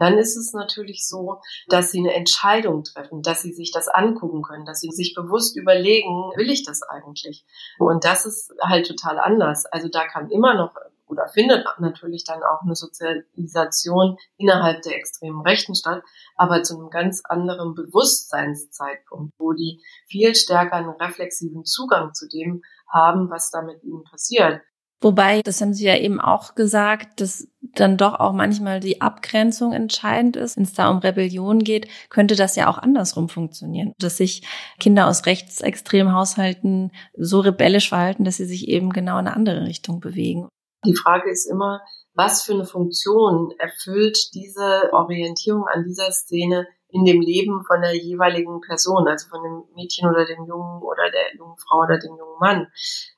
dann 0.00 0.16
ist 0.16 0.36
es 0.36 0.54
natürlich 0.54 1.06
so, 1.06 1.40
dass 1.68 1.92
sie 1.92 1.98
eine 1.98 2.14
Entscheidung 2.14 2.84
treffen, 2.84 3.22
dass 3.22 3.42
sie 3.42 3.52
sich 3.52 3.70
das 3.70 3.86
angucken 3.88 4.42
können, 4.42 4.64
dass 4.64 4.80
sie 4.80 4.90
sich 4.90 5.14
bewusst 5.14 5.56
überlegen, 5.56 6.32
will 6.36 6.50
ich 6.50 6.64
das 6.64 6.82
eigentlich? 6.82 7.44
Und 7.78 8.04
das 8.04 8.24
ist 8.24 8.50
halt 8.62 8.86
total 8.86 9.18
anders. 9.18 9.66
Also 9.66 9.88
da 9.88 10.06
kann 10.06 10.30
immer 10.30 10.54
noch 10.54 10.74
oder 11.10 11.28
findet 11.28 11.66
natürlich 11.78 12.24
dann 12.24 12.42
auch 12.42 12.62
eine 12.62 12.74
Sozialisation 12.74 14.16
innerhalb 14.36 14.82
der 14.82 14.96
extremen 14.96 15.42
Rechten 15.42 15.74
statt, 15.74 16.02
aber 16.36 16.62
zu 16.62 16.78
einem 16.78 16.90
ganz 16.90 17.22
anderen 17.24 17.74
Bewusstseinszeitpunkt, 17.74 19.34
wo 19.38 19.52
die 19.52 19.82
viel 20.06 20.34
stärker 20.34 20.76
einen 20.76 20.90
reflexiven 20.90 21.64
Zugang 21.64 22.14
zu 22.14 22.28
dem 22.28 22.62
haben, 22.88 23.28
was 23.30 23.50
da 23.50 23.62
mit 23.62 23.82
ihnen 23.82 24.04
passiert. 24.04 24.62
Wobei, 25.02 25.40
das 25.40 25.60
haben 25.62 25.72
Sie 25.72 25.86
ja 25.86 25.96
eben 25.96 26.20
auch 26.20 26.54
gesagt, 26.54 27.22
dass 27.22 27.48
dann 27.62 27.96
doch 27.96 28.20
auch 28.20 28.32
manchmal 28.32 28.80
die 28.80 29.00
Abgrenzung 29.00 29.72
entscheidend 29.72 30.36
ist. 30.36 30.56
Wenn 30.56 30.64
es 30.64 30.74
da 30.74 30.90
um 30.90 30.98
Rebellion 30.98 31.60
geht, 31.60 31.88
könnte 32.10 32.36
das 32.36 32.54
ja 32.54 32.68
auch 32.68 32.76
andersrum 32.76 33.30
funktionieren. 33.30 33.94
Dass 33.98 34.18
sich 34.18 34.42
Kinder 34.78 35.06
aus 35.06 35.24
rechtsextremen 35.24 36.12
Haushalten 36.12 36.90
so 37.16 37.40
rebellisch 37.40 37.88
verhalten, 37.88 38.24
dass 38.24 38.36
sie 38.36 38.44
sich 38.44 38.68
eben 38.68 38.90
genau 38.90 39.18
in 39.18 39.26
eine 39.26 39.36
andere 39.36 39.64
Richtung 39.64 40.00
bewegen. 40.00 40.48
Die 40.84 40.96
Frage 40.96 41.30
ist 41.30 41.46
immer, 41.46 41.82
was 42.14 42.42
für 42.42 42.54
eine 42.54 42.64
Funktion 42.64 43.52
erfüllt 43.58 44.34
diese 44.34 44.90
Orientierung 44.92 45.66
an 45.66 45.84
dieser 45.84 46.10
Szene 46.10 46.66
in 46.88 47.04
dem 47.04 47.20
Leben 47.20 47.62
von 47.64 47.80
der 47.82 47.94
jeweiligen 47.94 48.60
Person, 48.60 49.06
also 49.06 49.28
von 49.28 49.42
dem 49.42 49.74
Mädchen 49.74 50.08
oder 50.08 50.26
dem 50.26 50.44
Jungen 50.46 50.82
oder 50.82 51.10
der 51.10 51.36
jungen 51.36 51.56
Frau 51.58 51.80
oder 51.82 51.98
dem 51.98 52.16
jungen 52.16 52.38
Mann. 52.40 52.66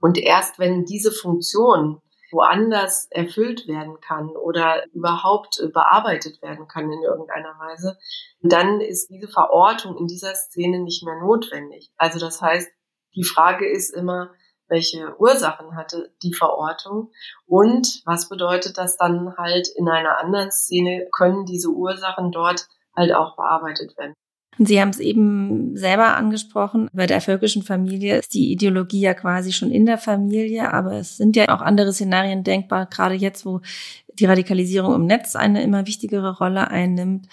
Und 0.00 0.18
erst 0.18 0.58
wenn 0.58 0.84
diese 0.84 1.12
Funktion 1.12 2.00
woanders 2.32 3.06
erfüllt 3.10 3.68
werden 3.68 4.00
kann 4.00 4.30
oder 4.30 4.84
überhaupt 4.92 5.62
bearbeitet 5.72 6.40
werden 6.42 6.66
kann 6.66 6.90
in 6.90 7.02
irgendeiner 7.02 7.54
Weise, 7.58 7.98
dann 8.40 8.80
ist 8.80 9.08
diese 9.10 9.28
Verortung 9.28 9.96
in 9.98 10.06
dieser 10.06 10.34
Szene 10.34 10.80
nicht 10.80 11.04
mehr 11.04 11.20
notwendig. 11.20 11.90
Also 11.96 12.18
das 12.18 12.40
heißt, 12.40 12.68
die 13.14 13.24
Frage 13.24 13.70
ist 13.70 13.94
immer, 13.94 14.32
welche 14.68 15.14
Ursachen 15.18 15.76
hatte 15.76 16.12
die 16.22 16.32
Verortung 16.32 17.10
und 17.46 18.02
was 18.04 18.28
bedeutet 18.28 18.78
das 18.78 18.96
dann 18.96 19.36
halt 19.36 19.68
in 19.76 19.88
einer 19.88 20.18
anderen 20.18 20.50
Szene, 20.50 21.06
können 21.12 21.44
diese 21.44 21.68
Ursachen 21.68 22.32
dort 22.32 22.68
halt 22.96 23.14
auch 23.14 23.36
bearbeitet 23.36 23.96
werden. 23.96 24.14
Sie 24.58 24.80
haben 24.80 24.90
es 24.90 25.00
eben 25.00 25.76
selber 25.76 26.14
angesprochen. 26.16 26.88
Bei 26.92 27.06
der 27.06 27.22
völkischen 27.22 27.62
Familie 27.62 28.18
ist 28.18 28.34
die 28.34 28.52
Ideologie 28.52 29.00
ja 29.00 29.14
quasi 29.14 29.52
schon 29.52 29.70
in 29.70 29.86
der 29.86 29.96
Familie, 29.96 30.72
aber 30.72 30.92
es 30.94 31.16
sind 31.16 31.36
ja 31.36 31.48
auch 31.48 31.62
andere 31.62 31.92
Szenarien 31.92 32.44
denkbar, 32.44 32.86
gerade 32.86 33.14
jetzt, 33.14 33.46
wo 33.46 33.60
die 34.14 34.26
Radikalisierung 34.26 34.94
im 34.94 35.06
Netz 35.06 35.36
eine 35.36 35.62
immer 35.62 35.86
wichtigere 35.86 36.36
Rolle 36.36 36.68
einnimmt. 36.68 37.28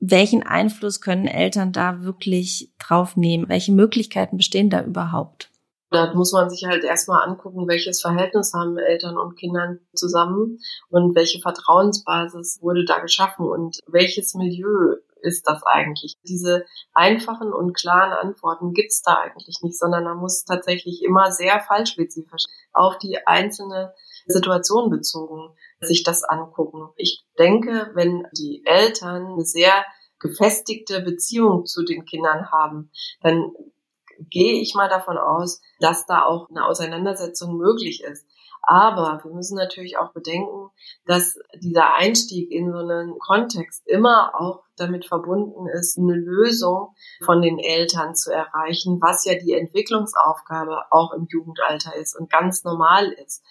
Welchen 0.00 0.42
Einfluss 0.42 1.00
können 1.00 1.26
Eltern 1.26 1.72
da 1.72 2.02
wirklich 2.02 2.72
drauf 2.78 3.16
nehmen? 3.16 3.48
Welche 3.48 3.72
Möglichkeiten 3.72 4.36
bestehen 4.36 4.70
da 4.70 4.82
überhaupt? 4.82 5.47
Da 5.90 6.12
muss 6.12 6.32
man 6.32 6.50
sich 6.50 6.64
halt 6.64 6.84
erstmal 6.84 7.26
angucken, 7.26 7.66
welches 7.66 8.00
Verhältnis 8.02 8.52
haben 8.54 8.76
Eltern 8.78 9.16
und 9.16 9.36
Kindern 9.36 9.80
zusammen 9.94 10.58
und 10.90 11.14
welche 11.14 11.40
Vertrauensbasis 11.40 12.58
wurde 12.60 12.84
da 12.84 12.98
geschaffen 12.98 13.46
und 13.46 13.78
welches 13.86 14.34
Milieu 14.34 14.96
ist 15.22 15.48
das 15.48 15.62
eigentlich? 15.64 16.16
Diese 16.22 16.64
einfachen 16.92 17.52
und 17.52 17.74
klaren 17.74 18.12
Antworten 18.12 18.72
gibt's 18.72 19.02
da 19.02 19.14
eigentlich 19.14 19.60
nicht, 19.62 19.78
sondern 19.78 20.04
man 20.04 20.18
muss 20.18 20.44
tatsächlich 20.44 21.02
immer 21.02 21.32
sehr 21.32 21.60
fallspezifisch 21.60 22.44
auf 22.72 22.98
die 22.98 23.26
einzelne 23.26 23.94
Situation 24.26 24.90
bezogen 24.90 25.54
sich 25.80 26.02
das 26.02 26.24
angucken. 26.24 26.90
Ich 26.96 27.24
denke, 27.38 27.90
wenn 27.94 28.26
die 28.36 28.62
Eltern 28.64 29.26
eine 29.26 29.44
sehr 29.44 29.84
gefestigte 30.18 31.00
Beziehung 31.00 31.66
zu 31.66 31.84
den 31.84 32.04
Kindern 32.04 32.50
haben, 32.50 32.90
dann 33.22 33.52
gehe 34.30 34.60
ich 34.60 34.74
mal 34.74 34.88
davon 34.88 35.18
aus, 35.18 35.60
dass 35.80 36.06
da 36.06 36.24
auch 36.24 36.48
eine 36.50 36.64
Auseinandersetzung 36.64 37.56
möglich 37.56 38.02
ist. 38.02 38.26
Aber 38.62 39.20
wir 39.22 39.32
müssen 39.32 39.56
natürlich 39.56 39.96
auch 39.96 40.12
bedenken, 40.12 40.68
dass 41.06 41.38
dieser 41.54 41.94
Einstieg 41.94 42.50
in 42.50 42.70
so 42.70 42.78
einen 42.78 43.18
Kontext 43.18 43.86
immer 43.86 44.32
auch 44.34 44.62
damit 44.76 45.06
verbunden 45.06 45.66
ist, 45.68 45.96
eine 45.96 46.14
Lösung 46.14 46.94
von 47.24 47.40
den 47.40 47.58
Eltern 47.58 48.14
zu 48.14 48.30
erreichen, 48.30 49.00
was 49.00 49.24
ja 49.24 49.34
die 49.36 49.54
Entwicklungsaufgabe 49.54 50.82
auch 50.90 51.14
im 51.14 51.26
Jugendalter 51.30 51.96
ist 51.96 52.14
und 52.14 52.30
ganz 52.30 52.62
normal 52.64 53.10
ist. 53.12 53.42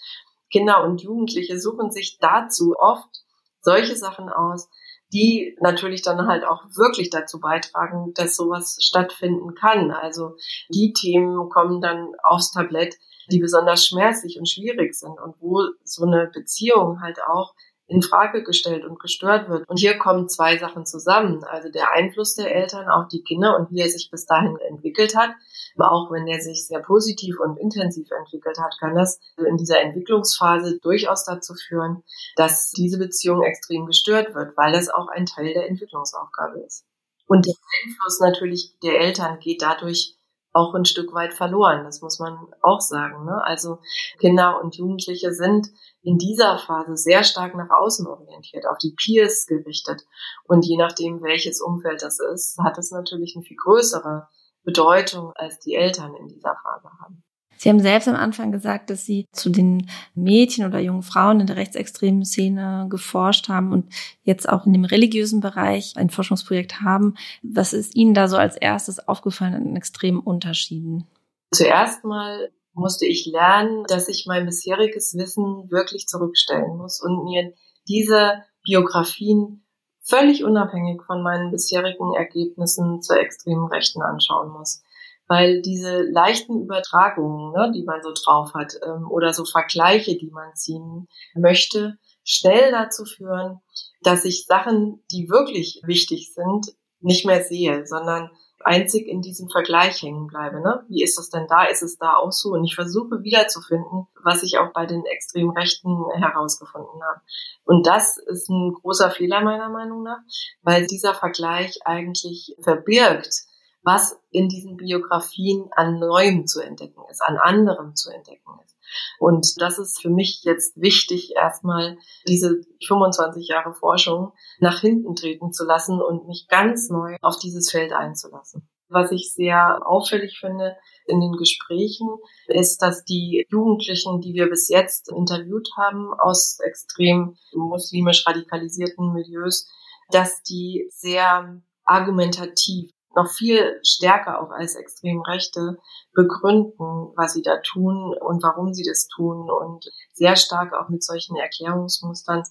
Kinder 0.51 0.83
und 0.83 1.01
Jugendliche 1.01 1.59
suchen 1.59 1.91
sich 1.91 2.19
dazu 2.19 2.75
oft 2.77 3.23
solche 3.61 3.95
Sachen 3.95 4.29
aus, 4.29 4.69
die 5.13 5.55
natürlich 5.61 6.01
dann 6.01 6.27
halt 6.27 6.45
auch 6.45 6.63
wirklich 6.75 7.09
dazu 7.09 7.39
beitragen, 7.39 8.13
dass 8.15 8.35
sowas 8.35 8.77
stattfinden 8.79 9.55
kann. 9.55 9.91
Also 9.91 10.35
die 10.69 10.93
Themen 10.93 11.49
kommen 11.49 11.81
dann 11.81 12.11
aufs 12.23 12.51
Tablett, 12.51 12.95
die 13.31 13.39
besonders 13.39 13.85
schmerzlich 13.85 14.37
und 14.39 14.49
schwierig 14.49 14.93
sind 14.95 15.19
und 15.19 15.35
wo 15.39 15.61
so 15.83 16.05
eine 16.05 16.29
Beziehung 16.33 17.01
halt 17.01 17.19
auch 17.23 17.53
in 17.87 18.01
Frage 18.01 18.43
gestellt 18.43 18.85
und 18.85 18.99
gestört 18.99 19.49
wird. 19.49 19.67
Und 19.67 19.79
hier 19.79 19.97
kommen 19.97 20.27
zwei 20.27 20.57
Sachen 20.57 20.85
zusammen. 20.85 21.43
Also 21.45 21.69
der 21.69 21.93
Einfluss 21.93 22.35
der 22.35 22.53
Eltern 22.53 22.89
auf 22.89 23.07
die 23.07 23.23
Kinder 23.23 23.57
und 23.57 23.71
wie 23.71 23.79
er 23.79 23.89
sich 23.89 24.09
bis 24.11 24.25
dahin 24.25 24.57
entwickelt 24.69 25.15
hat. 25.15 25.31
Aber 25.77 25.91
auch 25.91 26.11
wenn 26.11 26.27
er 26.27 26.41
sich 26.41 26.67
sehr 26.67 26.79
positiv 26.79 27.39
und 27.39 27.57
intensiv 27.57 28.09
entwickelt 28.11 28.57
hat, 28.59 28.75
kann 28.79 28.95
das 28.95 29.19
in 29.37 29.57
dieser 29.57 29.79
Entwicklungsphase 29.81 30.79
durchaus 30.79 31.23
dazu 31.23 31.53
führen, 31.53 32.03
dass 32.35 32.71
diese 32.71 32.97
Beziehung 32.97 33.43
extrem 33.43 33.85
gestört 33.85 34.35
wird, 34.35 34.57
weil 34.57 34.73
das 34.73 34.89
auch 34.89 35.07
ein 35.07 35.25
Teil 35.25 35.53
der 35.53 35.69
Entwicklungsaufgabe 35.69 36.59
ist. 36.59 36.85
Und 37.27 37.45
der 37.45 37.55
Einfluss 37.83 38.19
natürlich 38.19 38.73
der 38.83 38.99
Eltern 38.99 39.39
geht 39.39 39.61
dadurch 39.61 40.16
auch 40.57 40.73
ein 40.73 40.85
Stück 40.85 41.13
weit 41.13 41.33
verloren. 41.33 41.83
Das 41.85 42.01
muss 42.01 42.19
man 42.19 42.37
auch 42.61 42.81
sagen. 42.81 43.25
Ne? 43.25 43.43
Also 43.43 43.79
Kinder 44.19 44.59
und 44.61 44.75
Jugendliche 44.75 45.31
sind 45.33 45.67
in 46.01 46.17
dieser 46.17 46.57
Phase 46.57 46.97
sehr 46.97 47.23
stark 47.23 47.55
nach 47.55 47.69
außen 47.69 48.07
orientiert, 48.07 48.65
auf 48.67 48.77
die 48.77 48.95
Peers 48.95 49.45
gerichtet. 49.45 50.01
Und 50.45 50.65
je 50.65 50.77
nachdem, 50.77 51.21
welches 51.21 51.61
Umfeld 51.61 52.01
das 52.01 52.19
ist, 52.19 52.57
hat 52.59 52.77
es 52.77 52.91
natürlich 52.91 53.35
eine 53.35 53.45
viel 53.45 53.57
größere 53.57 54.27
Bedeutung, 54.63 55.31
als 55.35 55.59
die 55.59 55.75
Eltern 55.75 56.15
in 56.15 56.27
dieser 56.27 56.55
Phase 56.63 56.89
haben. 57.01 57.23
Sie 57.57 57.69
haben 57.69 57.79
selbst 57.79 58.07
am 58.07 58.15
Anfang 58.15 58.51
gesagt, 58.51 58.89
dass 58.89 59.05
Sie 59.05 59.25
zu 59.31 59.49
den 59.49 59.89
Mädchen 60.13 60.65
oder 60.65 60.79
jungen 60.79 61.01
Frauen 61.01 61.39
in 61.39 61.47
der 61.47 61.55
rechtsextremen 61.55 62.23
Szene 62.23 62.87
geforscht 62.89 63.49
haben 63.49 63.73
und 63.73 63.91
jetzt 64.23 64.47
auch 64.47 64.65
in 64.65 64.73
dem 64.73 64.85
religiösen 64.85 65.41
Bereich 65.41 65.93
ein 65.95 66.09
Forschungsprojekt 66.09 66.81
haben. 66.81 67.15
Was 67.41 67.73
ist 67.73 67.95
Ihnen 67.95 68.13
da 68.13 68.27
so 68.27 68.37
als 68.37 68.55
erstes 68.55 69.07
aufgefallen 69.07 69.55
an 69.55 69.75
extremen 69.75 70.19
Unterschieden? 70.19 71.05
Zuerst 71.51 72.03
mal 72.03 72.49
musste 72.73 73.07
ich 73.07 73.25
lernen, 73.25 73.83
dass 73.87 74.07
ich 74.07 74.25
mein 74.27 74.45
bisheriges 74.45 75.15
Wissen 75.17 75.71
wirklich 75.71 76.07
zurückstellen 76.07 76.77
muss 76.77 77.01
und 77.01 77.23
mir 77.23 77.53
diese 77.87 78.43
Biografien 78.63 79.63
völlig 80.01 80.43
unabhängig 80.43 81.01
von 81.03 81.23
meinen 81.23 81.51
bisherigen 81.51 82.13
Ergebnissen 82.13 83.01
zur 83.01 83.17
extremen 83.17 83.65
Rechten 83.65 84.01
anschauen 84.01 84.51
muss 84.51 84.83
weil 85.27 85.61
diese 85.61 86.03
leichten 86.03 86.61
Übertragungen, 86.61 87.53
ne, 87.53 87.71
die 87.73 87.83
man 87.83 88.01
so 88.01 88.11
drauf 88.13 88.53
hat, 88.53 88.73
ähm, 88.85 89.09
oder 89.09 89.33
so 89.33 89.45
Vergleiche, 89.45 90.17
die 90.17 90.31
man 90.31 90.55
ziehen 90.55 91.07
möchte, 91.35 91.97
schnell 92.23 92.71
dazu 92.71 93.05
führen, 93.05 93.61
dass 94.01 94.25
ich 94.25 94.45
Sachen, 94.45 95.03
die 95.11 95.29
wirklich 95.29 95.81
wichtig 95.85 96.33
sind, 96.33 96.67
nicht 96.99 97.25
mehr 97.25 97.43
sehe, 97.43 97.85
sondern 97.85 98.31
einzig 98.59 99.07
in 99.07 99.21
diesem 99.21 99.49
Vergleich 99.49 100.01
hängen 100.01 100.27
bleibe. 100.27 100.59
Ne? 100.61 100.83
Wie 100.89 101.03
ist 101.03 101.17
das 101.17 101.29
denn 101.29 101.47
da? 101.47 101.65
Ist 101.65 101.83
es 101.83 101.97
da 101.97 102.15
auch 102.15 102.31
so? 102.31 102.49
Und 102.49 102.65
ich 102.65 102.75
versuche 102.75 103.23
wiederzufinden, 103.23 104.07
was 104.23 104.43
ich 104.43 104.57
auch 104.57 104.73
bei 104.73 104.85
den 104.85 105.05
extrem 105.05 105.51
Rechten 105.51 105.95
herausgefunden 106.15 107.01
habe. 107.03 107.21
Und 107.63 107.85
das 107.85 108.17
ist 108.17 108.49
ein 108.49 108.73
großer 108.73 109.11
Fehler 109.11 109.41
meiner 109.41 109.69
Meinung 109.69 110.03
nach, 110.03 110.19
weil 110.63 110.87
dieser 110.87 111.13
Vergleich 111.13 111.79
eigentlich 111.85 112.55
verbirgt, 112.61 113.46
was 113.87 114.19
in 114.31 114.49
diesen 114.49 114.75
Biografien 114.75 115.69
an 115.71 115.97
Neuem 115.97 116.45
zu 116.45 116.59
entdecken 116.59 117.01
ist, 117.09 117.21
an 117.23 117.37
anderem 117.37 117.95
zu 117.95 118.11
entdecken 118.11 118.51
ist. 118.65 118.75
Und 119.17 119.61
das 119.61 119.79
ist 119.79 120.01
für 120.01 120.09
mich 120.09 120.41
jetzt 120.43 120.75
wichtig, 120.75 121.33
erstmal 121.37 121.97
diese 122.27 122.59
25 122.85 123.47
Jahre 123.47 123.73
Forschung 123.73 124.33
nach 124.59 124.81
hinten 124.81 125.15
treten 125.15 125.53
zu 125.53 125.63
lassen 125.63 126.01
und 126.01 126.27
mich 126.27 126.47
ganz 126.49 126.89
neu 126.89 127.15
auf 127.21 127.39
dieses 127.39 127.71
Feld 127.71 127.93
einzulassen. 127.93 128.67
Was 128.89 129.11
ich 129.13 129.33
sehr 129.33 129.79
auffällig 129.85 130.37
finde 130.39 130.75
in 131.05 131.21
den 131.21 131.33
Gesprächen, 131.33 132.09
ist, 132.47 132.81
dass 132.81 133.05
die 133.05 133.45
Jugendlichen, 133.49 134.19
die 134.19 134.33
wir 134.33 134.49
bis 134.49 134.67
jetzt 134.67 135.09
interviewt 135.11 135.69
haben 135.77 136.13
aus 136.13 136.59
extrem 136.59 137.37
muslimisch 137.53 138.27
radikalisierten 138.27 139.13
Milieus, 139.13 139.69
dass 140.11 140.43
die 140.43 140.89
sehr 140.89 141.61
argumentativ 141.85 142.91
noch 143.17 143.29
viel 143.29 143.79
stärker 143.83 144.41
auch 144.41 144.51
als 144.51 144.75
extrem 144.75 145.21
Rechte 145.21 145.77
begründen, 146.13 147.11
was 147.17 147.33
sie 147.33 147.41
da 147.41 147.57
tun 147.57 148.15
und 148.17 148.41
warum 148.43 148.73
sie 148.73 148.83
das 148.83 149.07
tun 149.07 149.49
und 149.49 149.85
sehr 150.13 150.35
stark 150.35 150.73
auch 150.73 150.89
mit 150.89 151.03
solchen 151.03 151.35
Erklärungsmustern 151.35 152.43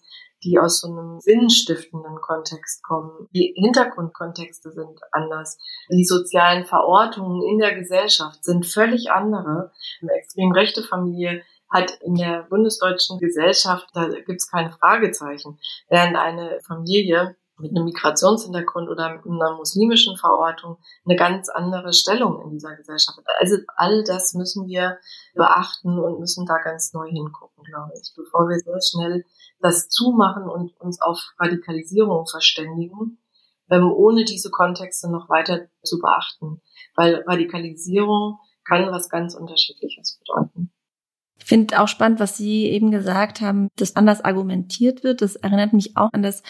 die 0.44 0.58
aus 0.58 0.80
so 0.80 0.88
einem 0.88 1.18
sinnstiftenden 1.20 2.20
Kontext 2.20 2.82
kommen. 2.82 3.28
Die 3.34 3.54
Hintergrundkontexte 3.56 4.70
sind 4.70 5.00
anders. 5.12 5.58
Die 5.90 6.04
sozialen 6.04 6.66
Verortungen 6.66 7.42
in 7.42 7.58
der 7.58 7.74
Gesellschaft 7.74 8.44
sind 8.44 8.66
völlig 8.66 9.10
andere. 9.10 9.72
Eine 10.00 10.12
extrem 10.12 10.52
rechte 10.52 10.82
Familie 10.82 11.42
hat 11.68 11.98
in 12.02 12.14
der 12.14 12.44
bundesdeutschen 12.48 13.18
Gesellschaft, 13.18 13.88
da 13.92 14.08
gibt 14.08 14.40
es 14.40 14.48
keine 14.48 14.70
Fragezeichen, 14.70 15.58
während 15.88 16.16
eine 16.16 16.60
Familie 16.60 17.36
mit 17.58 17.70
einem 17.70 17.84
Migrationshintergrund 17.84 18.88
oder 18.88 19.22
einer 19.24 19.56
muslimischen 19.56 20.16
Verortung 20.16 20.78
eine 21.04 21.16
ganz 21.16 21.48
andere 21.48 21.92
Stellung 21.92 22.42
in 22.42 22.50
dieser 22.50 22.76
Gesellschaft. 22.76 23.18
Also 23.38 23.56
all 23.76 24.04
das 24.04 24.34
müssen 24.34 24.66
wir 24.66 24.98
beachten 25.34 25.98
und 25.98 26.20
müssen 26.20 26.46
da 26.46 26.58
ganz 26.58 26.92
neu 26.92 27.08
hingucken, 27.08 27.64
glaube 27.64 27.92
ich, 28.00 28.12
bevor 28.14 28.48
wir 28.48 28.58
sehr 28.58 28.80
schnell 28.82 29.24
das 29.60 29.88
zumachen 29.88 30.48
und 30.48 30.78
uns 30.80 31.00
auf 31.00 31.18
Radikalisierung 31.38 32.26
verständigen, 32.26 33.18
ähm, 33.70 33.90
ohne 33.90 34.24
diese 34.24 34.50
Kontexte 34.50 35.10
noch 35.10 35.28
weiter 35.28 35.66
zu 35.82 35.98
beachten. 35.98 36.60
Weil 36.94 37.24
Radikalisierung 37.26 38.38
kann 38.64 38.90
was 38.90 39.08
ganz 39.08 39.34
Unterschiedliches 39.34 40.18
bedeuten. 40.18 40.72
Ich 41.38 41.44
finde 41.44 41.80
auch 41.80 41.88
spannend, 41.88 42.18
was 42.18 42.36
Sie 42.36 42.64
eben 42.66 42.90
gesagt 42.90 43.40
haben, 43.40 43.68
dass 43.76 43.96
anders 43.96 44.20
argumentiert 44.20 45.04
wird. 45.04 45.22
Das 45.22 45.36
erinnert 45.36 45.72
mich 45.72 45.96
auch 45.96 46.10
an 46.12 46.22
das 46.22 46.42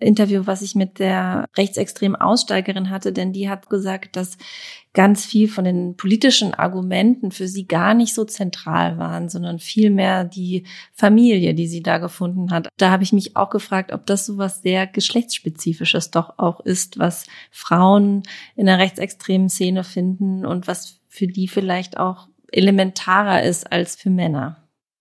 Interview, 0.00 0.42
was 0.46 0.62
ich 0.62 0.74
mit 0.74 0.98
der 0.98 1.46
rechtsextremen 1.56 2.20
Aussteigerin 2.20 2.90
hatte, 2.90 3.12
denn 3.12 3.32
die 3.32 3.48
hat 3.50 3.68
gesagt, 3.68 4.16
dass 4.16 4.38
ganz 4.92 5.24
viel 5.24 5.46
von 5.46 5.64
den 5.64 5.96
politischen 5.96 6.52
Argumenten 6.54 7.30
für 7.30 7.46
sie 7.46 7.66
gar 7.66 7.94
nicht 7.94 8.14
so 8.14 8.24
zentral 8.24 8.98
waren, 8.98 9.28
sondern 9.28 9.58
vielmehr 9.60 10.24
die 10.24 10.64
Familie, 10.92 11.54
die 11.54 11.68
sie 11.68 11.82
da 11.82 11.98
gefunden 11.98 12.50
hat. 12.50 12.68
Da 12.76 12.90
habe 12.90 13.04
ich 13.04 13.12
mich 13.12 13.36
auch 13.36 13.50
gefragt, 13.50 13.92
ob 13.92 14.06
das 14.06 14.26
so 14.26 14.36
was 14.36 14.62
sehr 14.62 14.86
geschlechtsspezifisches 14.86 16.10
doch 16.10 16.38
auch 16.38 16.60
ist, 16.60 16.98
was 16.98 17.26
Frauen 17.52 18.22
in 18.56 18.66
der 18.66 18.78
rechtsextremen 18.78 19.48
Szene 19.48 19.84
finden 19.84 20.44
und 20.44 20.66
was 20.66 21.00
für 21.08 21.26
die 21.26 21.46
vielleicht 21.46 21.98
auch 21.98 22.28
elementarer 22.52 23.42
ist 23.42 23.70
als 23.70 23.96
für 23.96 24.10
Männer. 24.10 24.59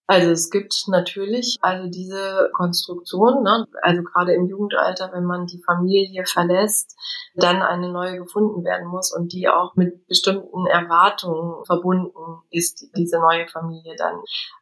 Also 0.10 0.32
es 0.32 0.50
gibt 0.50 0.74
natürlich 0.88 1.58
also 1.62 1.88
diese 1.88 2.50
Konstruktion, 2.54 3.44
ne? 3.44 3.68
also 3.84 4.02
gerade 4.02 4.34
im 4.34 4.48
Jugendalter, 4.48 5.12
wenn 5.14 5.24
man 5.24 5.46
die 5.46 5.62
Familie 5.64 6.26
verlässt, 6.26 6.98
dann 7.36 7.62
eine 7.62 7.92
neue 7.92 8.18
gefunden 8.18 8.64
werden 8.64 8.88
muss 8.88 9.16
und 9.16 9.34
die 9.34 9.48
auch 9.48 9.76
mit 9.76 10.08
bestimmten 10.08 10.66
Erwartungen 10.66 11.64
verbunden 11.64 12.42
ist, 12.50 12.88
diese 12.98 13.20
neue 13.20 13.48
Familie 13.50 13.96
dann. 13.98 14.16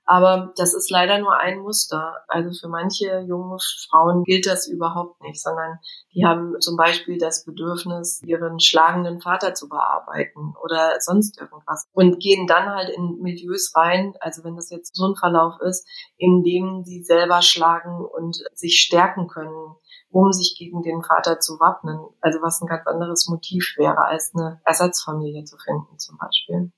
Aber 0.04 0.54
das 0.58 0.74
ist 0.74 0.90
leider 0.90 1.18
nur 1.20 1.38
ein 1.38 1.60
Muster. 1.60 2.24
Also 2.28 2.58
für 2.58 2.70
manche 2.70 3.20
junge 3.28 3.58
Frauen 3.90 4.24
gilt 4.24 4.48
das 4.48 4.68
überhaupt 4.68 5.22
nicht, 5.22 5.42
sondern 5.42 5.80
die 6.14 6.26
haben 6.26 6.60
zum 6.60 6.78
Beispiel 6.78 7.18
das 7.18 7.46
Bedürfnis, 7.46 8.22
ihren 8.24 8.60
schlagenden 8.60 9.22
Vater 9.22 9.54
zu 9.54 9.68
bearbeiten 9.68 10.54
oder 10.64 10.96
sonst 11.00 11.40
irgendwas 11.40 11.88
und 11.94 12.20
gehen 12.20 12.48
dann 12.48 12.70
halt 12.70 12.90
in 12.90 13.20
Milieus 13.22 13.74
rein, 13.76 14.14
also 14.22 14.44
wenn 14.44 14.56
das 14.56 14.70
jetzt 14.70 14.96
so 14.96 15.08
ein 15.08 15.16
Verlauf 15.16 15.37
ist, 15.62 15.88
in 16.18 16.44
dem 16.44 16.84
sie 16.84 17.04
selber 17.04 17.42
schlagen 17.42 18.06
und 18.06 18.44
sich 18.54 18.80
stärken 18.80 19.28
können 19.28 19.76
um 20.10 20.32
sich 20.32 20.56
gegen 20.58 20.82
den 20.82 21.02
Vater 21.04 21.40
zu 21.40 21.60
wappnen. 21.60 22.00
Also 22.22 22.40
was 22.42 22.62
ein 22.62 22.68
ganz 22.68 22.86
anderes 22.88 23.28
Motiv 23.28 23.76
wäre, 23.78 24.06
als 24.06 24.34
eine 24.34 24.62
Ersatzfamilie 24.66 25.44
zu 25.44 25.58
finden 25.58 25.98
zum 25.98 26.18
Beispiel. 26.18 26.72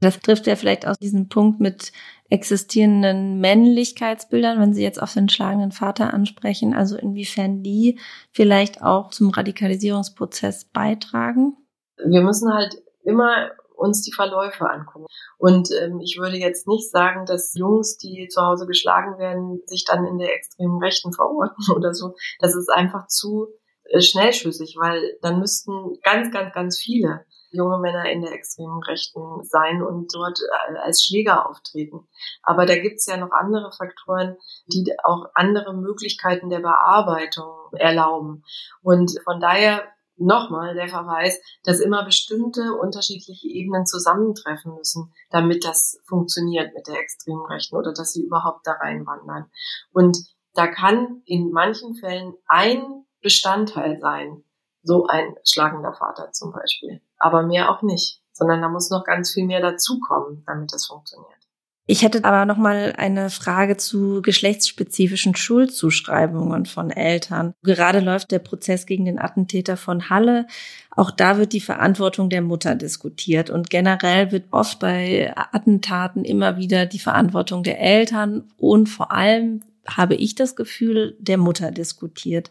Das 0.00 0.18
trifft 0.18 0.48
ja 0.48 0.56
vielleicht 0.56 0.86
auch 0.86 0.96
diesen 0.96 1.28
Punkt 1.28 1.60
mit 1.60 1.92
existierenden 2.28 3.38
Männlichkeitsbildern, 3.38 4.58
wenn 4.58 4.74
Sie 4.74 4.82
jetzt 4.82 5.00
auf 5.00 5.12
den 5.12 5.28
schlagenden 5.28 5.70
Vater 5.70 6.12
ansprechen, 6.12 6.74
also 6.74 6.96
inwiefern 6.96 7.62
die 7.62 8.00
vielleicht 8.32 8.82
auch 8.82 9.10
zum 9.10 9.30
Radikalisierungsprozess 9.30 10.64
beitragen? 10.64 11.56
Wir 12.04 12.22
müssen 12.22 12.52
halt 12.52 12.82
immer 13.04 13.50
uns 13.82 14.02
die 14.02 14.12
Verläufe 14.12 14.68
angucken. 14.70 15.06
Und 15.38 15.70
ähm, 15.72 16.00
ich 16.00 16.18
würde 16.18 16.36
jetzt 16.36 16.68
nicht 16.68 16.90
sagen, 16.90 17.26
dass 17.26 17.54
Jungs, 17.54 17.98
die 17.98 18.28
zu 18.28 18.40
Hause 18.40 18.66
geschlagen 18.66 19.18
werden, 19.18 19.60
sich 19.66 19.84
dann 19.84 20.06
in 20.06 20.18
der 20.18 20.34
extremen 20.34 20.78
Rechten 20.78 21.12
verorten 21.12 21.64
oder 21.76 21.92
so. 21.92 22.14
Das 22.38 22.54
ist 22.54 22.70
einfach 22.70 23.08
zu 23.08 23.48
äh, 23.84 24.00
schnellschüssig, 24.00 24.76
weil 24.78 25.18
dann 25.20 25.40
müssten 25.40 25.98
ganz, 26.02 26.32
ganz, 26.32 26.54
ganz 26.54 26.78
viele 26.78 27.26
junge 27.52 27.78
Männer 27.78 28.10
in 28.10 28.22
der 28.22 28.32
extremen 28.32 28.82
Rechten 28.82 29.20
sein 29.42 29.82
und 29.82 30.14
dort 30.14 30.38
äh, 30.40 30.78
als 30.78 31.02
Schläger 31.02 31.48
auftreten. 31.48 32.08
Aber 32.42 32.66
da 32.66 32.78
gibt's 32.78 33.06
ja 33.06 33.16
noch 33.16 33.30
andere 33.30 33.70
Faktoren, 33.72 34.36
die 34.66 34.90
auch 35.04 35.26
andere 35.34 35.74
Möglichkeiten 35.74 36.48
der 36.48 36.60
Bearbeitung 36.60 37.52
erlauben. 37.72 38.44
Und 38.82 39.12
von 39.24 39.40
daher 39.40 39.91
nochmal 40.16 40.74
der 40.74 40.88
Verweis, 40.88 41.40
dass 41.64 41.80
immer 41.80 42.04
bestimmte 42.04 42.74
unterschiedliche 42.74 43.48
Ebenen 43.48 43.86
zusammentreffen 43.86 44.74
müssen, 44.74 45.12
damit 45.30 45.64
das 45.64 45.98
funktioniert 46.06 46.74
mit 46.74 46.86
der 46.86 46.98
extremen 46.98 47.44
Rechten 47.46 47.76
oder 47.76 47.92
dass 47.92 48.12
sie 48.12 48.22
überhaupt 48.22 48.66
da 48.66 48.72
reinwandern. 48.72 49.50
Und 49.92 50.18
da 50.54 50.66
kann 50.66 51.22
in 51.24 51.50
manchen 51.50 51.94
Fällen 51.94 52.34
ein 52.46 53.04
Bestandteil 53.20 53.98
sein, 54.00 54.44
so 54.82 55.06
ein 55.06 55.34
schlagender 55.44 55.94
Vater 55.94 56.32
zum 56.32 56.52
Beispiel. 56.52 57.00
Aber 57.18 57.42
mehr 57.42 57.70
auch 57.70 57.82
nicht, 57.82 58.20
sondern 58.32 58.60
da 58.60 58.68
muss 58.68 58.90
noch 58.90 59.04
ganz 59.04 59.32
viel 59.32 59.46
mehr 59.46 59.60
dazukommen, 59.60 60.42
damit 60.46 60.72
das 60.72 60.86
funktioniert. 60.86 61.41
Ich 61.86 62.02
hätte 62.02 62.24
aber 62.24 62.44
noch 62.44 62.58
mal 62.58 62.94
eine 62.96 63.28
Frage 63.28 63.76
zu 63.76 64.22
geschlechtsspezifischen 64.22 65.34
Schuldzuschreibungen 65.34 66.64
von 66.64 66.90
Eltern. 66.90 67.54
Gerade 67.64 67.98
läuft 67.98 68.30
der 68.30 68.38
Prozess 68.38 68.86
gegen 68.86 69.04
den 69.04 69.18
Attentäter 69.18 69.76
von 69.76 70.08
Halle. 70.08 70.46
Auch 70.92 71.10
da 71.10 71.38
wird 71.38 71.52
die 71.52 71.60
Verantwortung 71.60 72.30
der 72.30 72.40
Mutter 72.40 72.76
diskutiert 72.76 73.50
und 73.50 73.68
generell 73.68 74.30
wird 74.30 74.44
oft 74.52 74.78
bei 74.78 75.32
Attentaten 75.36 76.24
immer 76.24 76.56
wieder 76.56 76.86
die 76.86 77.00
Verantwortung 77.00 77.64
der 77.64 77.80
Eltern 77.80 78.44
und 78.56 78.88
vor 78.88 79.10
allem 79.10 79.62
habe 79.88 80.14
ich 80.14 80.36
das 80.36 80.54
Gefühl 80.54 81.16
der 81.18 81.36
Mutter 81.36 81.72
diskutiert. 81.72 82.48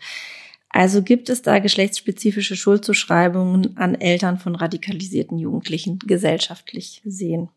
Also 0.67 1.01
gibt 1.01 1.29
es 1.29 1.41
da 1.41 1.59
geschlechtsspezifische 1.59 2.57
Schuldzuschreibungen 2.57 3.77
an 3.77 3.95
Eltern 3.95 4.37
von 4.37 4.55
radikalisierten 4.55 5.37
Jugendlichen 5.37 5.99
gesellschaftlich 5.99 7.01
gesehen? 7.03 7.49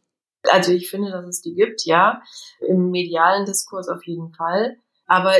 Also 0.50 0.72
ich 0.72 0.90
finde, 0.90 1.10
dass 1.10 1.26
es 1.26 1.40
die 1.40 1.54
gibt, 1.54 1.84
ja. 1.84 2.22
Im 2.60 2.90
medialen 2.90 3.46
Diskurs 3.46 3.88
auf 3.88 4.04
jeden 4.06 4.32
Fall. 4.32 4.76
Aber 5.06 5.34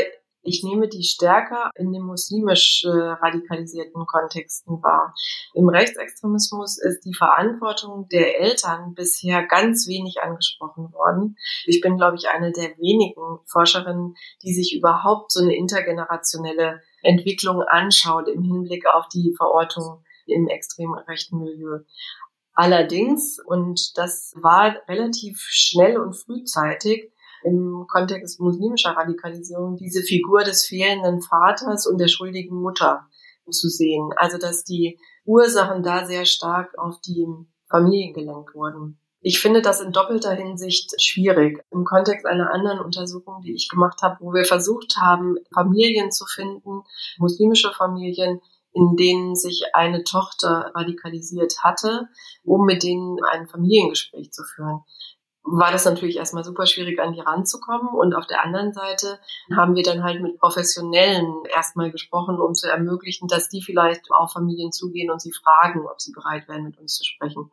ich 0.45 0.63
nehme 0.63 0.89
die 0.89 1.03
stärker 1.03 1.71
in 1.75 1.91
den 1.93 2.03
muslimisch 2.03 2.85
äh, 2.85 2.89
radikalisierten 2.89 4.05
Kontexten 4.07 4.83
wahr. 4.83 5.15
Im 5.55 5.69
Rechtsextremismus 5.69 6.79
ist 6.79 7.01
die 7.05 7.15
Verantwortung 7.15 8.09
der 8.11 8.41
Eltern 8.41 8.95
bisher 8.95 9.47
ganz 9.47 9.89
wenig 9.89 10.21
angesprochen 10.23 10.93
worden. 10.93 11.37
Ich 11.65 11.81
bin, 11.81 11.97
glaube 11.97 12.17
ich, 12.17 12.29
eine 12.29 12.53
der 12.53 12.77
wenigen 12.77 13.39
Forscherinnen, 13.47 14.15
die 14.43 14.53
sich 14.53 14.77
überhaupt 14.77 15.33
so 15.33 15.43
eine 15.43 15.57
intergenerationelle 15.57 16.83
Entwicklung 17.03 17.63
anschaut 17.63 18.29
im 18.29 18.43
Hinblick 18.43 18.87
auf 18.87 19.09
die 19.09 19.35
Verortung 19.37 20.05
im 20.27 20.49
extrem 20.49 20.93
rechten 20.95 21.39
Milieu. 21.39 21.81
Allerdings, 22.55 23.39
und 23.45 23.99
das 23.99 24.33
war 24.37 24.77
relativ 24.89 25.41
schnell 25.41 25.99
und 25.99 26.15
frühzeitig, 26.15 27.11
im 27.45 27.87
Kontext 27.89 28.41
muslimischer 28.41 28.93
Radikalisierung 28.93 29.77
diese 29.77 30.03
Figur 30.03 30.45
des 30.45 30.67
fehlenden 30.67 31.21
Vaters 31.21 31.87
und 31.87 31.99
der 31.99 32.09
schuldigen 32.09 32.57
Mutter 32.57 33.07
zu 33.51 33.69
sehen. 33.69 34.11
Also 34.17 34.39
dass 34.39 34.65
die 34.65 34.99
Ursachen 35.27 35.83
da 35.83 36.07
sehr 36.07 36.25
stark 36.25 36.79
auf 36.79 37.01
die 37.01 37.27
Familie 37.69 38.13
gelenkt 38.13 38.55
wurden. 38.55 38.99
Ich 39.21 39.41
finde 39.41 39.63
das 39.63 39.81
in 39.81 39.91
doppelter 39.93 40.33
Hinsicht 40.33 41.01
schwierig. 41.01 41.65
Im 41.71 41.85
Kontext 41.85 42.27
einer 42.27 42.53
anderen 42.53 42.81
Untersuchung, 42.81 43.41
die 43.43 43.55
ich 43.55 43.71
gemacht 43.71 44.03
habe, 44.03 44.19
wo 44.21 44.35
wir 44.35 44.45
versucht 44.45 44.97
haben, 45.01 45.37
Familien 45.53 46.13
zu 46.13 46.27
finden, 46.27 46.83
muslimische 47.17 47.73
Familien, 47.73 48.41
in 48.75 48.97
denen 48.97 49.35
sich 49.37 49.63
eine 49.73 50.05
Tochter 50.05 50.73
radikalisiert 50.75 51.55
hatte, 51.63 52.09
um 52.45 52.67
mit 52.67 52.83
denen 52.83 53.19
ein 53.31 53.47
Familiengespräch 53.47 54.31
zu 54.33 54.43
führen 54.45 54.85
war 55.45 55.71
das 55.71 55.85
natürlich 55.85 56.17
erstmal 56.17 56.43
super 56.43 56.67
schwierig, 56.67 56.99
an 57.01 57.13
die 57.13 57.21
ranzukommen. 57.21 57.89
Und 57.89 58.15
auf 58.15 58.27
der 58.27 58.43
anderen 58.43 58.73
Seite 58.73 59.21
haben 59.55 59.77
wir 59.77 59.83
dann 59.83 60.03
halt 60.03 60.23
mit 60.23 60.39
Professionellen 60.39 61.45
erstmal 61.55 61.91
gesprochen, 61.91 62.41
um 62.41 62.55
zu 62.55 62.69
ermöglichen, 62.69 63.29
dass 63.29 63.51
die 63.51 63.63
vielleicht 63.63 64.11
auf 64.11 64.33
Familien 64.33 64.73
zugehen 64.73 65.11
und 65.11 65.21
sie 65.21 65.33
fragen, 65.33 65.87
ob 65.87 66.01
sie 66.01 66.13
bereit 66.13 66.49
wären, 66.49 66.65
mit 66.65 66.79
uns 66.79 66.95
zu 66.95 67.05
sprechen. 67.05 67.51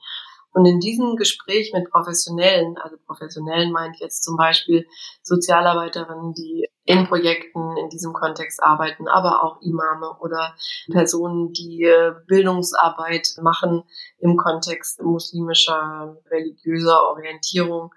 Und 0.53 0.65
in 0.65 0.79
diesem 0.79 1.15
Gespräch 1.17 1.71
mit 1.73 1.89
Professionellen, 1.91 2.77
also 2.77 2.97
Professionellen 3.05 3.71
meint 3.71 3.99
jetzt 3.99 4.23
zum 4.23 4.38
Beispiel 4.38 4.86
Sozialarbeiterinnen, 5.23 6.34
die 6.34 6.67
in 6.86 7.08
Projekten 7.08 7.78
in 7.78 7.89
diesem 7.89 8.13
Kontext 8.13 8.62
arbeiten, 8.62 9.08
aber 9.08 9.44
auch 9.44 9.62
Imame 9.62 10.17
oder 10.20 10.56
Personen, 10.91 11.54
die 11.54 11.84
äh, 11.84 12.13
Bildungsarbeit 12.28 13.36
machen 13.41 13.84
im 14.20 14.36
Kontext 14.36 15.02
muslimischer 15.02 16.17
religiöser 16.30 17.04
Orientierung, 17.10 17.91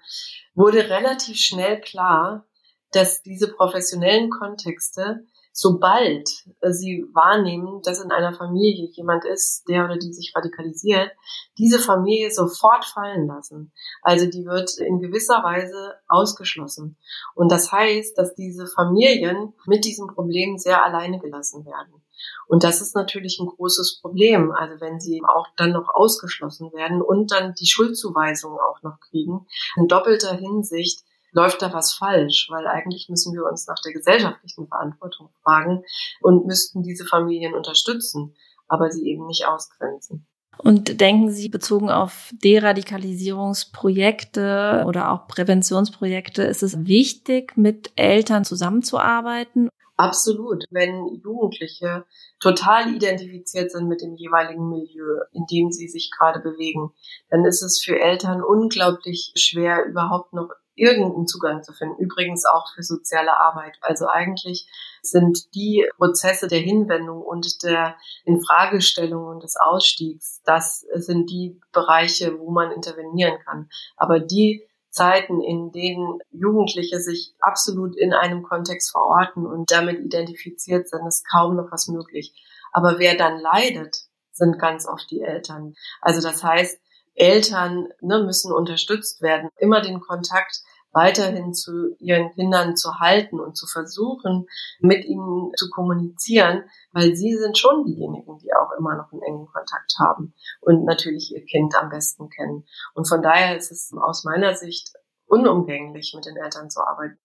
wurde 0.53 0.89
relativ 0.89 1.37
schnell 1.37 1.81
klar, 1.81 2.45
dass 2.91 3.23
diese 3.23 3.51
professionellen 3.51 4.29
Kontexte 4.29 5.25
sobald 5.57 6.29
äh, 6.59 6.71
sie 6.71 7.05
wahrnehmen, 7.13 7.81
dass 7.81 8.03
in 8.03 8.11
einer 8.11 8.33
Familie 8.33 8.89
jemand 8.91 9.23
ist, 9.23 9.63
der 9.69 9.85
oder 9.85 9.97
die 9.97 10.11
sich 10.11 10.33
radikalisiert, 10.35 11.11
diese 11.57 11.79
Familie 11.79 12.29
sofort 12.29 12.83
fallen 12.83 13.25
lassen. 13.25 13.71
Also 14.01 14.25
die 14.25 14.45
wird 14.45 14.77
in 14.77 14.99
gewisser 14.99 15.43
Weise 15.43 15.95
ausgeschlossen. 16.09 16.97
Und 17.35 17.53
das 17.53 17.71
heißt, 17.71 18.17
dass 18.17 18.35
diese 18.35 18.67
Familien 18.67 19.53
mit 19.65 19.85
diesem 19.85 20.07
Problem 20.07 20.57
sehr 20.57 20.85
alleine 20.85 21.19
gelassen 21.19 21.65
werden. 21.65 22.03
Und 22.47 22.65
das 22.65 22.81
ist 22.81 22.93
natürlich 22.93 23.39
ein 23.39 23.47
großes 23.47 24.01
Problem. 24.01 24.51
Also 24.51 24.81
wenn 24.81 24.99
sie 24.99 25.21
auch 25.25 25.47
dann 25.55 25.71
noch 25.71 25.87
ausgeschlossen 25.93 26.73
werden 26.73 27.01
und 27.01 27.31
dann 27.31 27.53
die 27.53 27.67
Schuldzuweisung 27.67 28.57
auch 28.59 28.83
noch 28.83 28.99
kriegen, 28.99 29.47
in 29.77 29.87
doppelter 29.87 30.33
Hinsicht 30.33 31.05
läuft 31.35 31.61
da 31.61 31.71
was 31.73 31.93
falsch, 31.93 32.47
weil 32.49 32.65
eigentlich 32.65 33.07
müssen 33.09 33.33
wir 33.33 33.45
uns 33.45 33.67
nach 33.67 33.77
der 33.83 33.91
gesellschaftlichen 33.93 34.65
Verantwortung 34.67 35.29
fragen 35.43 35.83
und 36.21 36.47
müssten 36.47 36.81
diese 36.81 37.05
Familien 37.05 37.53
unterstützen, 37.53 38.33
aber 38.67 38.89
sie 38.89 39.07
eben 39.07 39.27
nicht 39.27 39.45
ausgrenzen. 39.45 40.25
Und 40.57 41.01
denken 41.01 41.31
Sie 41.31 41.49
bezogen 41.49 41.89
auf 41.89 42.31
Deradikalisierungsprojekte 42.41 44.85
oder 44.87 45.11
auch 45.11 45.27
Präventionsprojekte, 45.27 46.43
ist 46.43 46.63
es 46.63 46.87
wichtig, 46.87 47.57
mit 47.57 47.91
Eltern 47.97 48.45
zusammenzuarbeiten? 48.45 49.67
Absolut. 49.97 50.63
Wenn 50.69 51.19
Jugendliche 51.21 52.05
total 52.39 52.95
identifiziert 52.95 53.71
sind 53.71 53.89
mit 53.89 54.01
dem 54.01 54.15
jeweiligen 54.15 54.69
Milieu, 54.69 55.23
in 55.33 55.45
dem 55.45 55.71
sie 55.71 55.89
sich 55.89 56.09
gerade 56.17 56.39
bewegen, 56.39 56.93
dann 57.29 57.43
ist 57.43 57.61
es 57.61 57.83
für 57.83 57.99
Eltern 57.99 58.41
unglaublich 58.41 59.33
schwer, 59.35 59.85
überhaupt 59.85 60.31
noch 60.33 60.51
irgendeinen 60.75 61.27
Zugang 61.27 61.63
zu 61.63 61.73
finden. 61.73 62.01
Übrigens 62.01 62.45
auch 62.45 62.73
für 62.73 62.83
soziale 62.83 63.39
Arbeit. 63.39 63.77
Also 63.81 64.07
eigentlich 64.07 64.67
sind 65.01 65.53
die 65.55 65.87
Prozesse 65.97 66.47
der 66.47 66.59
Hinwendung 66.59 67.21
und 67.21 67.63
der 67.63 67.95
Infragestellung 68.25 69.25
und 69.27 69.43
des 69.43 69.55
Ausstiegs, 69.55 70.41
das 70.45 70.85
sind 70.95 71.29
die 71.29 71.59
Bereiche, 71.71 72.39
wo 72.39 72.51
man 72.51 72.71
intervenieren 72.71 73.39
kann. 73.45 73.69
Aber 73.97 74.19
die 74.19 74.67
Zeiten, 74.89 75.41
in 75.41 75.71
denen 75.73 76.19
Jugendliche 76.31 77.01
sich 77.01 77.35
absolut 77.39 77.97
in 77.97 78.13
einem 78.13 78.43
Kontext 78.43 78.91
verorten 78.91 79.45
und 79.45 79.69
damit 79.71 79.99
identifiziert 79.99 80.87
sind, 80.87 81.05
ist 81.05 81.29
kaum 81.29 81.57
noch 81.57 81.69
was 81.71 81.87
möglich. 81.87 82.33
Aber 82.71 82.97
wer 82.97 83.17
dann 83.17 83.37
leidet, 83.39 84.05
sind 84.31 84.57
ganz 84.57 84.87
oft 84.87 85.09
die 85.11 85.21
Eltern. 85.21 85.75
Also 86.01 86.21
das 86.21 86.43
heißt, 86.43 86.79
Eltern 87.15 87.87
ne, 88.01 88.23
müssen 88.23 88.53
unterstützt 88.53 89.21
werden, 89.21 89.49
immer 89.57 89.81
den 89.81 89.99
Kontakt 89.99 90.61
weiterhin 90.95 91.53
zu 91.53 91.95
ihren 91.99 92.31
Kindern 92.31 92.77
zu 92.77 92.99
halten 92.99 93.39
und 93.39 93.57
zu 93.57 93.67
versuchen, 93.67 94.47
mit 94.79 95.03
ihnen 95.03 95.51
zu 95.57 95.69
kommunizieren, 95.69 96.63
weil 96.93 97.15
sie 97.15 97.35
sind 97.35 97.57
schon 97.57 97.83
diejenigen, 97.83 98.37
die 98.39 98.53
auch 98.53 98.71
immer 98.79 98.95
noch 98.95 99.11
einen 99.11 99.21
engen 99.21 99.45
Kontakt 99.47 99.93
haben 99.99 100.33
und 100.61 100.85
natürlich 100.85 101.33
ihr 101.35 101.43
Kind 101.43 101.75
am 101.75 101.89
besten 101.89 102.29
kennen. 102.29 102.65
Und 102.93 103.09
von 103.09 103.21
daher 103.21 103.57
ist 103.57 103.71
es 103.71 103.91
aus 103.93 104.23
meiner 104.23 104.55
Sicht 104.55 104.93
unumgänglich, 105.27 106.13
mit 106.15 106.25
den 106.25 106.37
Eltern 106.37 106.69
zu 106.69 106.79
arbeiten. 106.81 107.19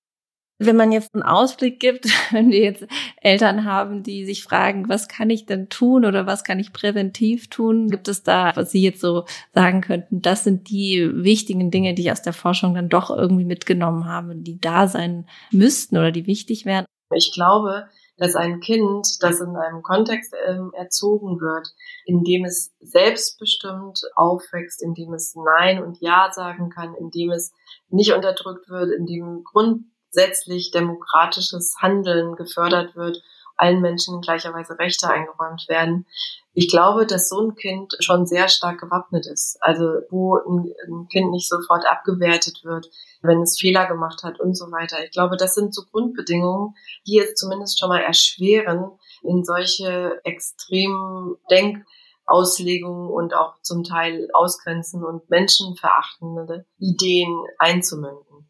Wenn 0.62 0.76
man 0.76 0.92
jetzt 0.92 1.14
einen 1.14 1.22
Ausblick 1.22 1.80
gibt, 1.80 2.04
wenn 2.32 2.50
wir 2.50 2.60
jetzt 2.60 2.86
Eltern 3.22 3.64
haben, 3.64 4.02
die 4.02 4.26
sich 4.26 4.44
fragen, 4.44 4.88
was 4.88 5.08
kann 5.08 5.30
ich 5.30 5.46
denn 5.46 5.70
tun 5.70 6.04
oder 6.04 6.26
was 6.26 6.44
kann 6.44 6.58
ich 6.58 6.72
präventiv 6.72 7.48
tun, 7.48 7.88
gibt 7.88 8.08
es 8.08 8.22
da, 8.22 8.52
was 8.54 8.70
Sie 8.70 8.82
jetzt 8.82 9.00
so 9.00 9.24
sagen 9.54 9.80
könnten, 9.80 10.20
das 10.20 10.44
sind 10.44 10.68
die 10.68 11.10
wichtigen 11.12 11.70
Dinge, 11.70 11.94
die 11.94 12.02
ich 12.02 12.12
aus 12.12 12.22
der 12.22 12.34
Forschung 12.34 12.74
dann 12.74 12.90
doch 12.90 13.10
irgendwie 13.10 13.46
mitgenommen 13.46 14.04
habe, 14.04 14.36
die 14.36 14.60
da 14.60 14.86
sein 14.86 15.26
müssten 15.50 15.96
oder 15.96 16.12
die 16.12 16.26
wichtig 16.26 16.66
wären? 16.66 16.84
Ich 17.12 17.32
glaube, 17.34 17.88
dass 18.20 18.36
ein 18.36 18.60
Kind, 18.60 19.06
das 19.20 19.40
in 19.40 19.56
einem 19.56 19.82
Kontext 19.82 20.34
ähm, 20.46 20.72
erzogen 20.74 21.40
wird, 21.40 21.68
in 22.04 22.22
dem 22.22 22.44
es 22.44 22.74
selbstbestimmt 22.80 24.02
aufwächst, 24.14 24.82
in 24.82 24.92
dem 24.92 25.14
es 25.14 25.34
Nein 25.34 25.82
und 25.82 26.00
Ja 26.02 26.30
sagen 26.30 26.68
kann, 26.68 26.94
in 26.94 27.10
dem 27.10 27.30
es 27.30 27.52
nicht 27.88 28.12
unterdrückt 28.12 28.68
wird, 28.68 28.90
in 28.90 29.06
dem 29.06 29.42
Grund 29.42 29.84
grundsätzlich 30.10 30.70
demokratisches 30.70 31.76
Handeln 31.80 32.36
gefördert 32.36 32.96
wird, 32.96 33.22
allen 33.56 33.80
Menschen 33.80 34.14
in 34.14 34.20
gleicher 34.22 34.54
Weise 34.54 34.78
Rechte 34.78 35.08
eingeräumt 35.08 35.68
werden. 35.68 36.06
Ich 36.54 36.68
glaube, 36.68 37.06
dass 37.06 37.28
so 37.28 37.40
ein 37.40 37.54
Kind 37.54 37.94
schon 38.00 38.26
sehr 38.26 38.48
stark 38.48 38.80
gewappnet 38.80 39.26
ist. 39.26 39.58
Also 39.60 39.84
wo 40.10 40.36
ein, 40.36 41.06
Kind 41.12 41.30
nicht 41.30 41.48
sofort 41.48 41.84
abgewertet 41.86 42.64
wird, 42.64 42.88
wenn 43.22 43.42
es 43.42 43.58
Fehler 43.60 43.86
gemacht 43.86 44.22
hat 44.22 44.40
und 44.40 44.56
so 44.56 44.72
weiter. 44.72 45.04
Ich 45.04 45.10
glaube, 45.10 45.36
das 45.36 45.54
sind 45.54 45.74
so 45.74 45.82
Grundbedingungen, 45.90 46.74
die 47.06 47.18
es 47.18 47.34
zumindest 47.34 47.78
schon 47.78 47.90
mal 47.90 48.00
erschweren, 48.00 48.90
in 49.22 49.44
solche 49.44 50.20
extremen 50.24 51.36
Denkauslegungen 51.50 53.10
und 53.10 53.34
auch 53.34 53.60
zum 53.60 53.84
Teil 53.84 54.28
ausgrenzen 54.32 55.04
und 55.04 55.28
menschenverachtende 55.28 56.64
Ideen 56.78 57.44
einzumünden. 57.58 58.40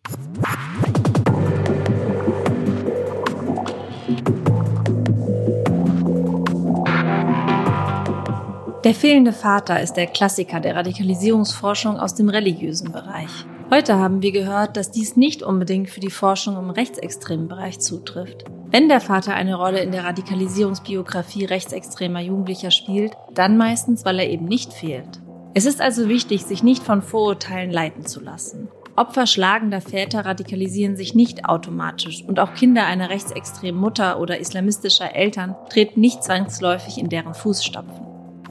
Der 8.83 8.95
fehlende 8.95 9.35
Vater 9.35 9.83
ist 9.83 9.93
der 9.99 10.07
Klassiker 10.07 10.59
der 10.59 10.75
Radikalisierungsforschung 10.75 12.01
aus 12.01 12.15
dem 12.15 12.31
religiösen 12.31 12.93
Bereich. 12.93 13.29
Heute 13.71 13.99
haben 13.99 14.23
wir 14.23 14.33
gehört, 14.33 14.79
dass 14.79 14.91
dies 14.91 15.17
nicht 15.17 15.43
unbedingt 15.43 15.91
für 15.91 16.01
die 16.01 16.11
Forschung 16.11 16.57
im 16.57 16.71
rechtsextremen 16.71 17.47
Bereich 17.47 17.79
zutrifft. 17.79 18.45
Wenn 18.71 18.89
der 18.89 19.03
Vater 19.03 19.35
eine 19.35 19.57
Rolle 19.57 19.81
in 19.81 19.93
der 19.93 20.05
Radikalisierungsbiografie 20.05 21.45
rechtsextremer 21.45 22.21
Jugendlicher 22.21 22.71
spielt, 22.71 23.13
dann 23.35 23.59
meistens, 23.59 24.07
weil 24.07 24.19
er 24.19 24.31
eben 24.31 24.47
nicht 24.47 24.73
fehlt. 24.73 25.21
Es 25.53 25.67
ist 25.67 25.83
also 25.83 26.09
wichtig, 26.09 26.47
sich 26.47 26.63
nicht 26.63 26.83
von 26.83 27.03
Vorurteilen 27.03 27.71
leiten 27.71 28.07
zu 28.07 28.21
lassen. 28.21 28.69
Opfer 28.97 29.27
schlagender 29.27 29.83
Väter 29.83 30.25
radikalisieren 30.25 30.97
sich 30.97 31.15
nicht 31.15 31.45
automatisch 31.45 32.25
und 32.27 32.41
auch 32.41 32.55
Kinder 32.55 32.87
einer 32.87 33.11
rechtsextremen 33.11 33.79
Mutter 33.79 34.19
oder 34.19 34.41
islamistischer 34.41 35.15
Eltern 35.15 35.55
treten 35.69 36.01
nicht 36.01 36.25
zwangsläufig 36.25 36.97
in 36.97 37.11
deren 37.11 37.35
Fußstapfen. 37.35 38.10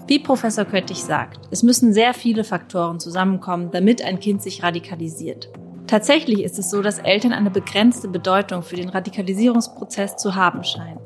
Wie 0.09 0.17
Professor 0.17 0.65
Köttich 0.65 1.03
sagt, 1.03 1.39
es 1.51 1.61
müssen 1.61 1.93
sehr 1.93 2.15
viele 2.15 2.43
Faktoren 2.43 2.99
zusammenkommen, 2.99 3.69
damit 3.69 4.03
ein 4.03 4.19
Kind 4.19 4.41
sich 4.41 4.63
radikalisiert. 4.63 5.49
Tatsächlich 5.85 6.41
ist 6.41 6.57
es 6.57 6.71
so, 6.71 6.81
dass 6.81 6.97
Eltern 6.97 7.31
eine 7.31 7.51
begrenzte 7.51 8.07
Bedeutung 8.07 8.63
für 8.63 8.75
den 8.75 8.89
Radikalisierungsprozess 8.89 10.17
zu 10.17 10.33
haben 10.33 10.63
scheinen. 10.63 10.97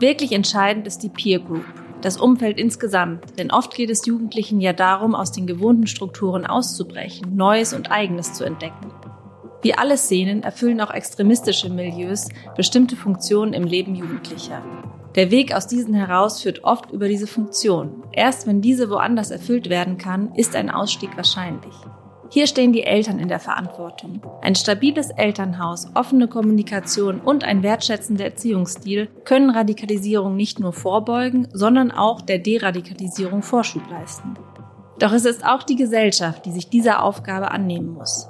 Wirklich 0.00 0.32
entscheidend 0.32 0.88
ist 0.88 1.04
die 1.04 1.10
Peer 1.10 1.38
Group, 1.38 1.64
das 2.00 2.16
Umfeld 2.16 2.58
insgesamt, 2.58 3.38
denn 3.38 3.52
oft 3.52 3.72
geht 3.72 3.88
es 3.88 4.04
Jugendlichen 4.04 4.60
ja 4.60 4.72
darum, 4.72 5.14
aus 5.14 5.30
den 5.30 5.46
gewohnten 5.46 5.86
Strukturen 5.86 6.44
auszubrechen, 6.44 7.36
Neues 7.36 7.72
und 7.72 7.92
Eigenes 7.92 8.32
zu 8.32 8.42
entdecken. 8.42 8.92
Wie 9.62 9.74
alle 9.74 9.96
Szenen 9.96 10.42
erfüllen 10.42 10.80
auch 10.80 10.90
extremistische 10.92 11.70
Milieus 11.70 12.28
bestimmte 12.56 12.96
Funktionen 12.96 13.52
im 13.52 13.62
Leben 13.62 13.94
Jugendlicher. 13.94 14.60
Der 15.16 15.30
Weg 15.32 15.54
aus 15.54 15.66
diesen 15.66 15.94
heraus 15.94 16.40
führt 16.40 16.62
oft 16.62 16.92
über 16.92 17.08
diese 17.08 17.26
Funktion. 17.26 18.04
Erst 18.12 18.46
wenn 18.46 18.60
diese 18.60 18.90
woanders 18.90 19.30
erfüllt 19.30 19.68
werden 19.68 19.98
kann, 19.98 20.32
ist 20.36 20.54
ein 20.54 20.70
Ausstieg 20.70 21.16
wahrscheinlich. 21.16 21.74
Hier 22.32 22.46
stehen 22.46 22.72
die 22.72 22.84
Eltern 22.84 23.18
in 23.18 23.26
der 23.26 23.40
Verantwortung. 23.40 24.22
Ein 24.40 24.54
stabiles 24.54 25.10
Elternhaus, 25.10 25.88
offene 25.96 26.28
Kommunikation 26.28 27.20
und 27.20 27.42
ein 27.42 27.64
wertschätzender 27.64 28.24
Erziehungsstil 28.24 29.08
können 29.24 29.50
Radikalisierung 29.50 30.36
nicht 30.36 30.60
nur 30.60 30.72
vorbeugen, 30.72 31.48
sondern 31.52 31.90
auch 31.90 32.20
der 32.20 32.38
Deradikalisierung 32.38 33.42
Vorschub 33.42 33.82
leisten. 33.90 34.34
Doch 35.00 35.12
es 35.12 35.24
ist 35.24 35.44
auch 35.44 35.64
die 35.64 35.74
Gesellschaft, 35.74 36.46
die 36.46 36.52
sich 36.52 36.68
dieser 36.68 37.02
Aufgabe 37.02 37.50
annehmen 37.50 37.94
muss. 37.94 38.29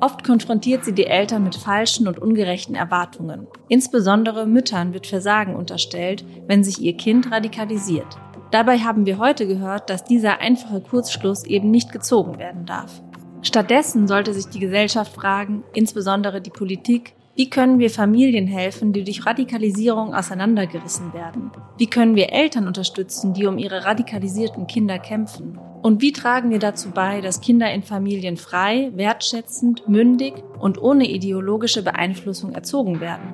Oft 0.00 0.22
konfrontiert 0.22 0.84
sie 0.84 0.92
die 0.92 1.06
Eltern 1.06 1.42
mit 1.42 1.56
falschen 1.56 2.06
und 2.06 2.20
ungerechten 2.20 2.76
Erwartungen. 2.76 3.48
Insbesondere 3.68 4.46
Müttern 4.46 4.94
wird 4.94 5.08
Versagen 5.08 5.56
unterstellt, 5.56 6.24
wenn 6.46 6.62
sich 6.62 6.80
ihr 6.80 6.96
Kind 6.96 7.32
radikalisiert. 7.32 8.16
Dabei 8.52 8.78
haben 8.78 9.06
wir 9.06 9.18
heute 9.18 9.48
gehört, 9.48 9.90
dass 9.90 10.04
dieser 10.04 10.40
einfache 10.40 10.80
Kurzschluss 10.80 11.44
eben 11.44 11.70
nicht 11.70 11.90
gezogen 11.90 12.38
werden 12.38 12.64
darf. 12.64 13.02
Stattdessen 13.42 14.06
sollte 14.06 14.32
sich 14.34 14.46
die 14.46 14.60
Gesellschaft 14.60 15.12
fragen, 15.12 15.64
insbesondere 15.74 16.40
die 16.40 16.50
Politik, 16.50 17.14
wie 17.34 17.50
können 17.50 17.78
wir 17.78 17.90
Familien 17.90 18.46
helfen, 18.46 18.92
die 18.92 19.04
durch 19.04 19.26
Radikalisierung 19.26 20.14
auseinandergerissen 20.14 21.12
werden? 21.12 21.52
Wie 21.76 21.86
können 21.86 22.16
wir 22.16 22.32
Eltern 22.32 22.66
unterstützen, 22.66 23.32
die 23.32 23.46
um 23.46 23.58
ihre 23.58 23.84
radikalisierten 23.84 24.66
Kinder 24.66 24.98
kämpfen? 24.98 25.58
Und 25.82 26.02
wie 26.02 26.12
tragen 26.12 26.50
wir 26.50 26.58
dazu 26.58 26.90
bei, 26.90 27.20
dass 27.20 27.40
Kinder 27.40 27.72
in 27.72 27.82
Familien 27.82 28.36
frei, 28.36 28.90
wertschätzend, 28.94 29.88
mündig 29.88 30.34
und 30.58 30.80
ohne 30.80 31.08
ideologische 31.08 31.82
Beeinflussung 31.82 32.52
erzogen 32.52 33.00
werden? 33.00 33.32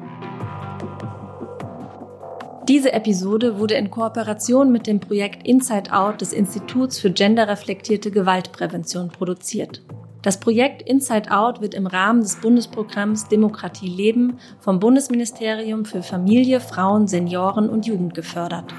Diese 2.69 2.93
Episode 2.93 3.59
wurde 3.59 3.75
in 3.75 3.91
Kooperation 3.91 4.73
mit 4.73 4.87
dem 4.87 4.99
Projekt 4.99 5.47
Inside 5.47 5.93
Out 5.93 6.23
des 6.23 6.33
Instituts 6.33 6.99
für 6.99 7.11
genderreflektierte 7.11 8.11
Gewaltprävention 8.11 9.09
produziert. 9.09 9.83
Das 10.23 10.41
Projekt 10.41 10.81
Inside 10.81 11.31
Out 11.31 11.61
wird 11.61 11.75
im 11.75 11.87
Rahmen 11.87 12.23
des 12.23 12.37
Bundesprogramms 12.37 13.29
Demokratie 13.29 13.89
leben 13.89 14.39
vom 14.61 14.81
Bundesministerium 14.81 15.85
für 15.85 16.03
Familie, 16.03 16.61
Frauen, 16.61 17.07
Senioren 17.07 17.69
und 17.69 17.85
Jugend 17.85 18.15
gefördert. 18.15 18.73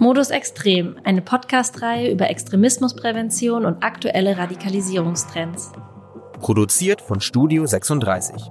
Modus 0.00 0.30
Extrem, 0.30 0.96
eine 1.02 1.22
Podcast-Reihe 1.22 2.12
über 2.12 2.30
Extremismusprävention 2.30 3.64
und 3.64 3.82
aktuelle 3.82 4.38
Radikalisierungstrends. 4.38 5.72
Produziert 6.40 7.00
von 7.00 7.20
Studio 7.20 7.66
36. 7.66 8.48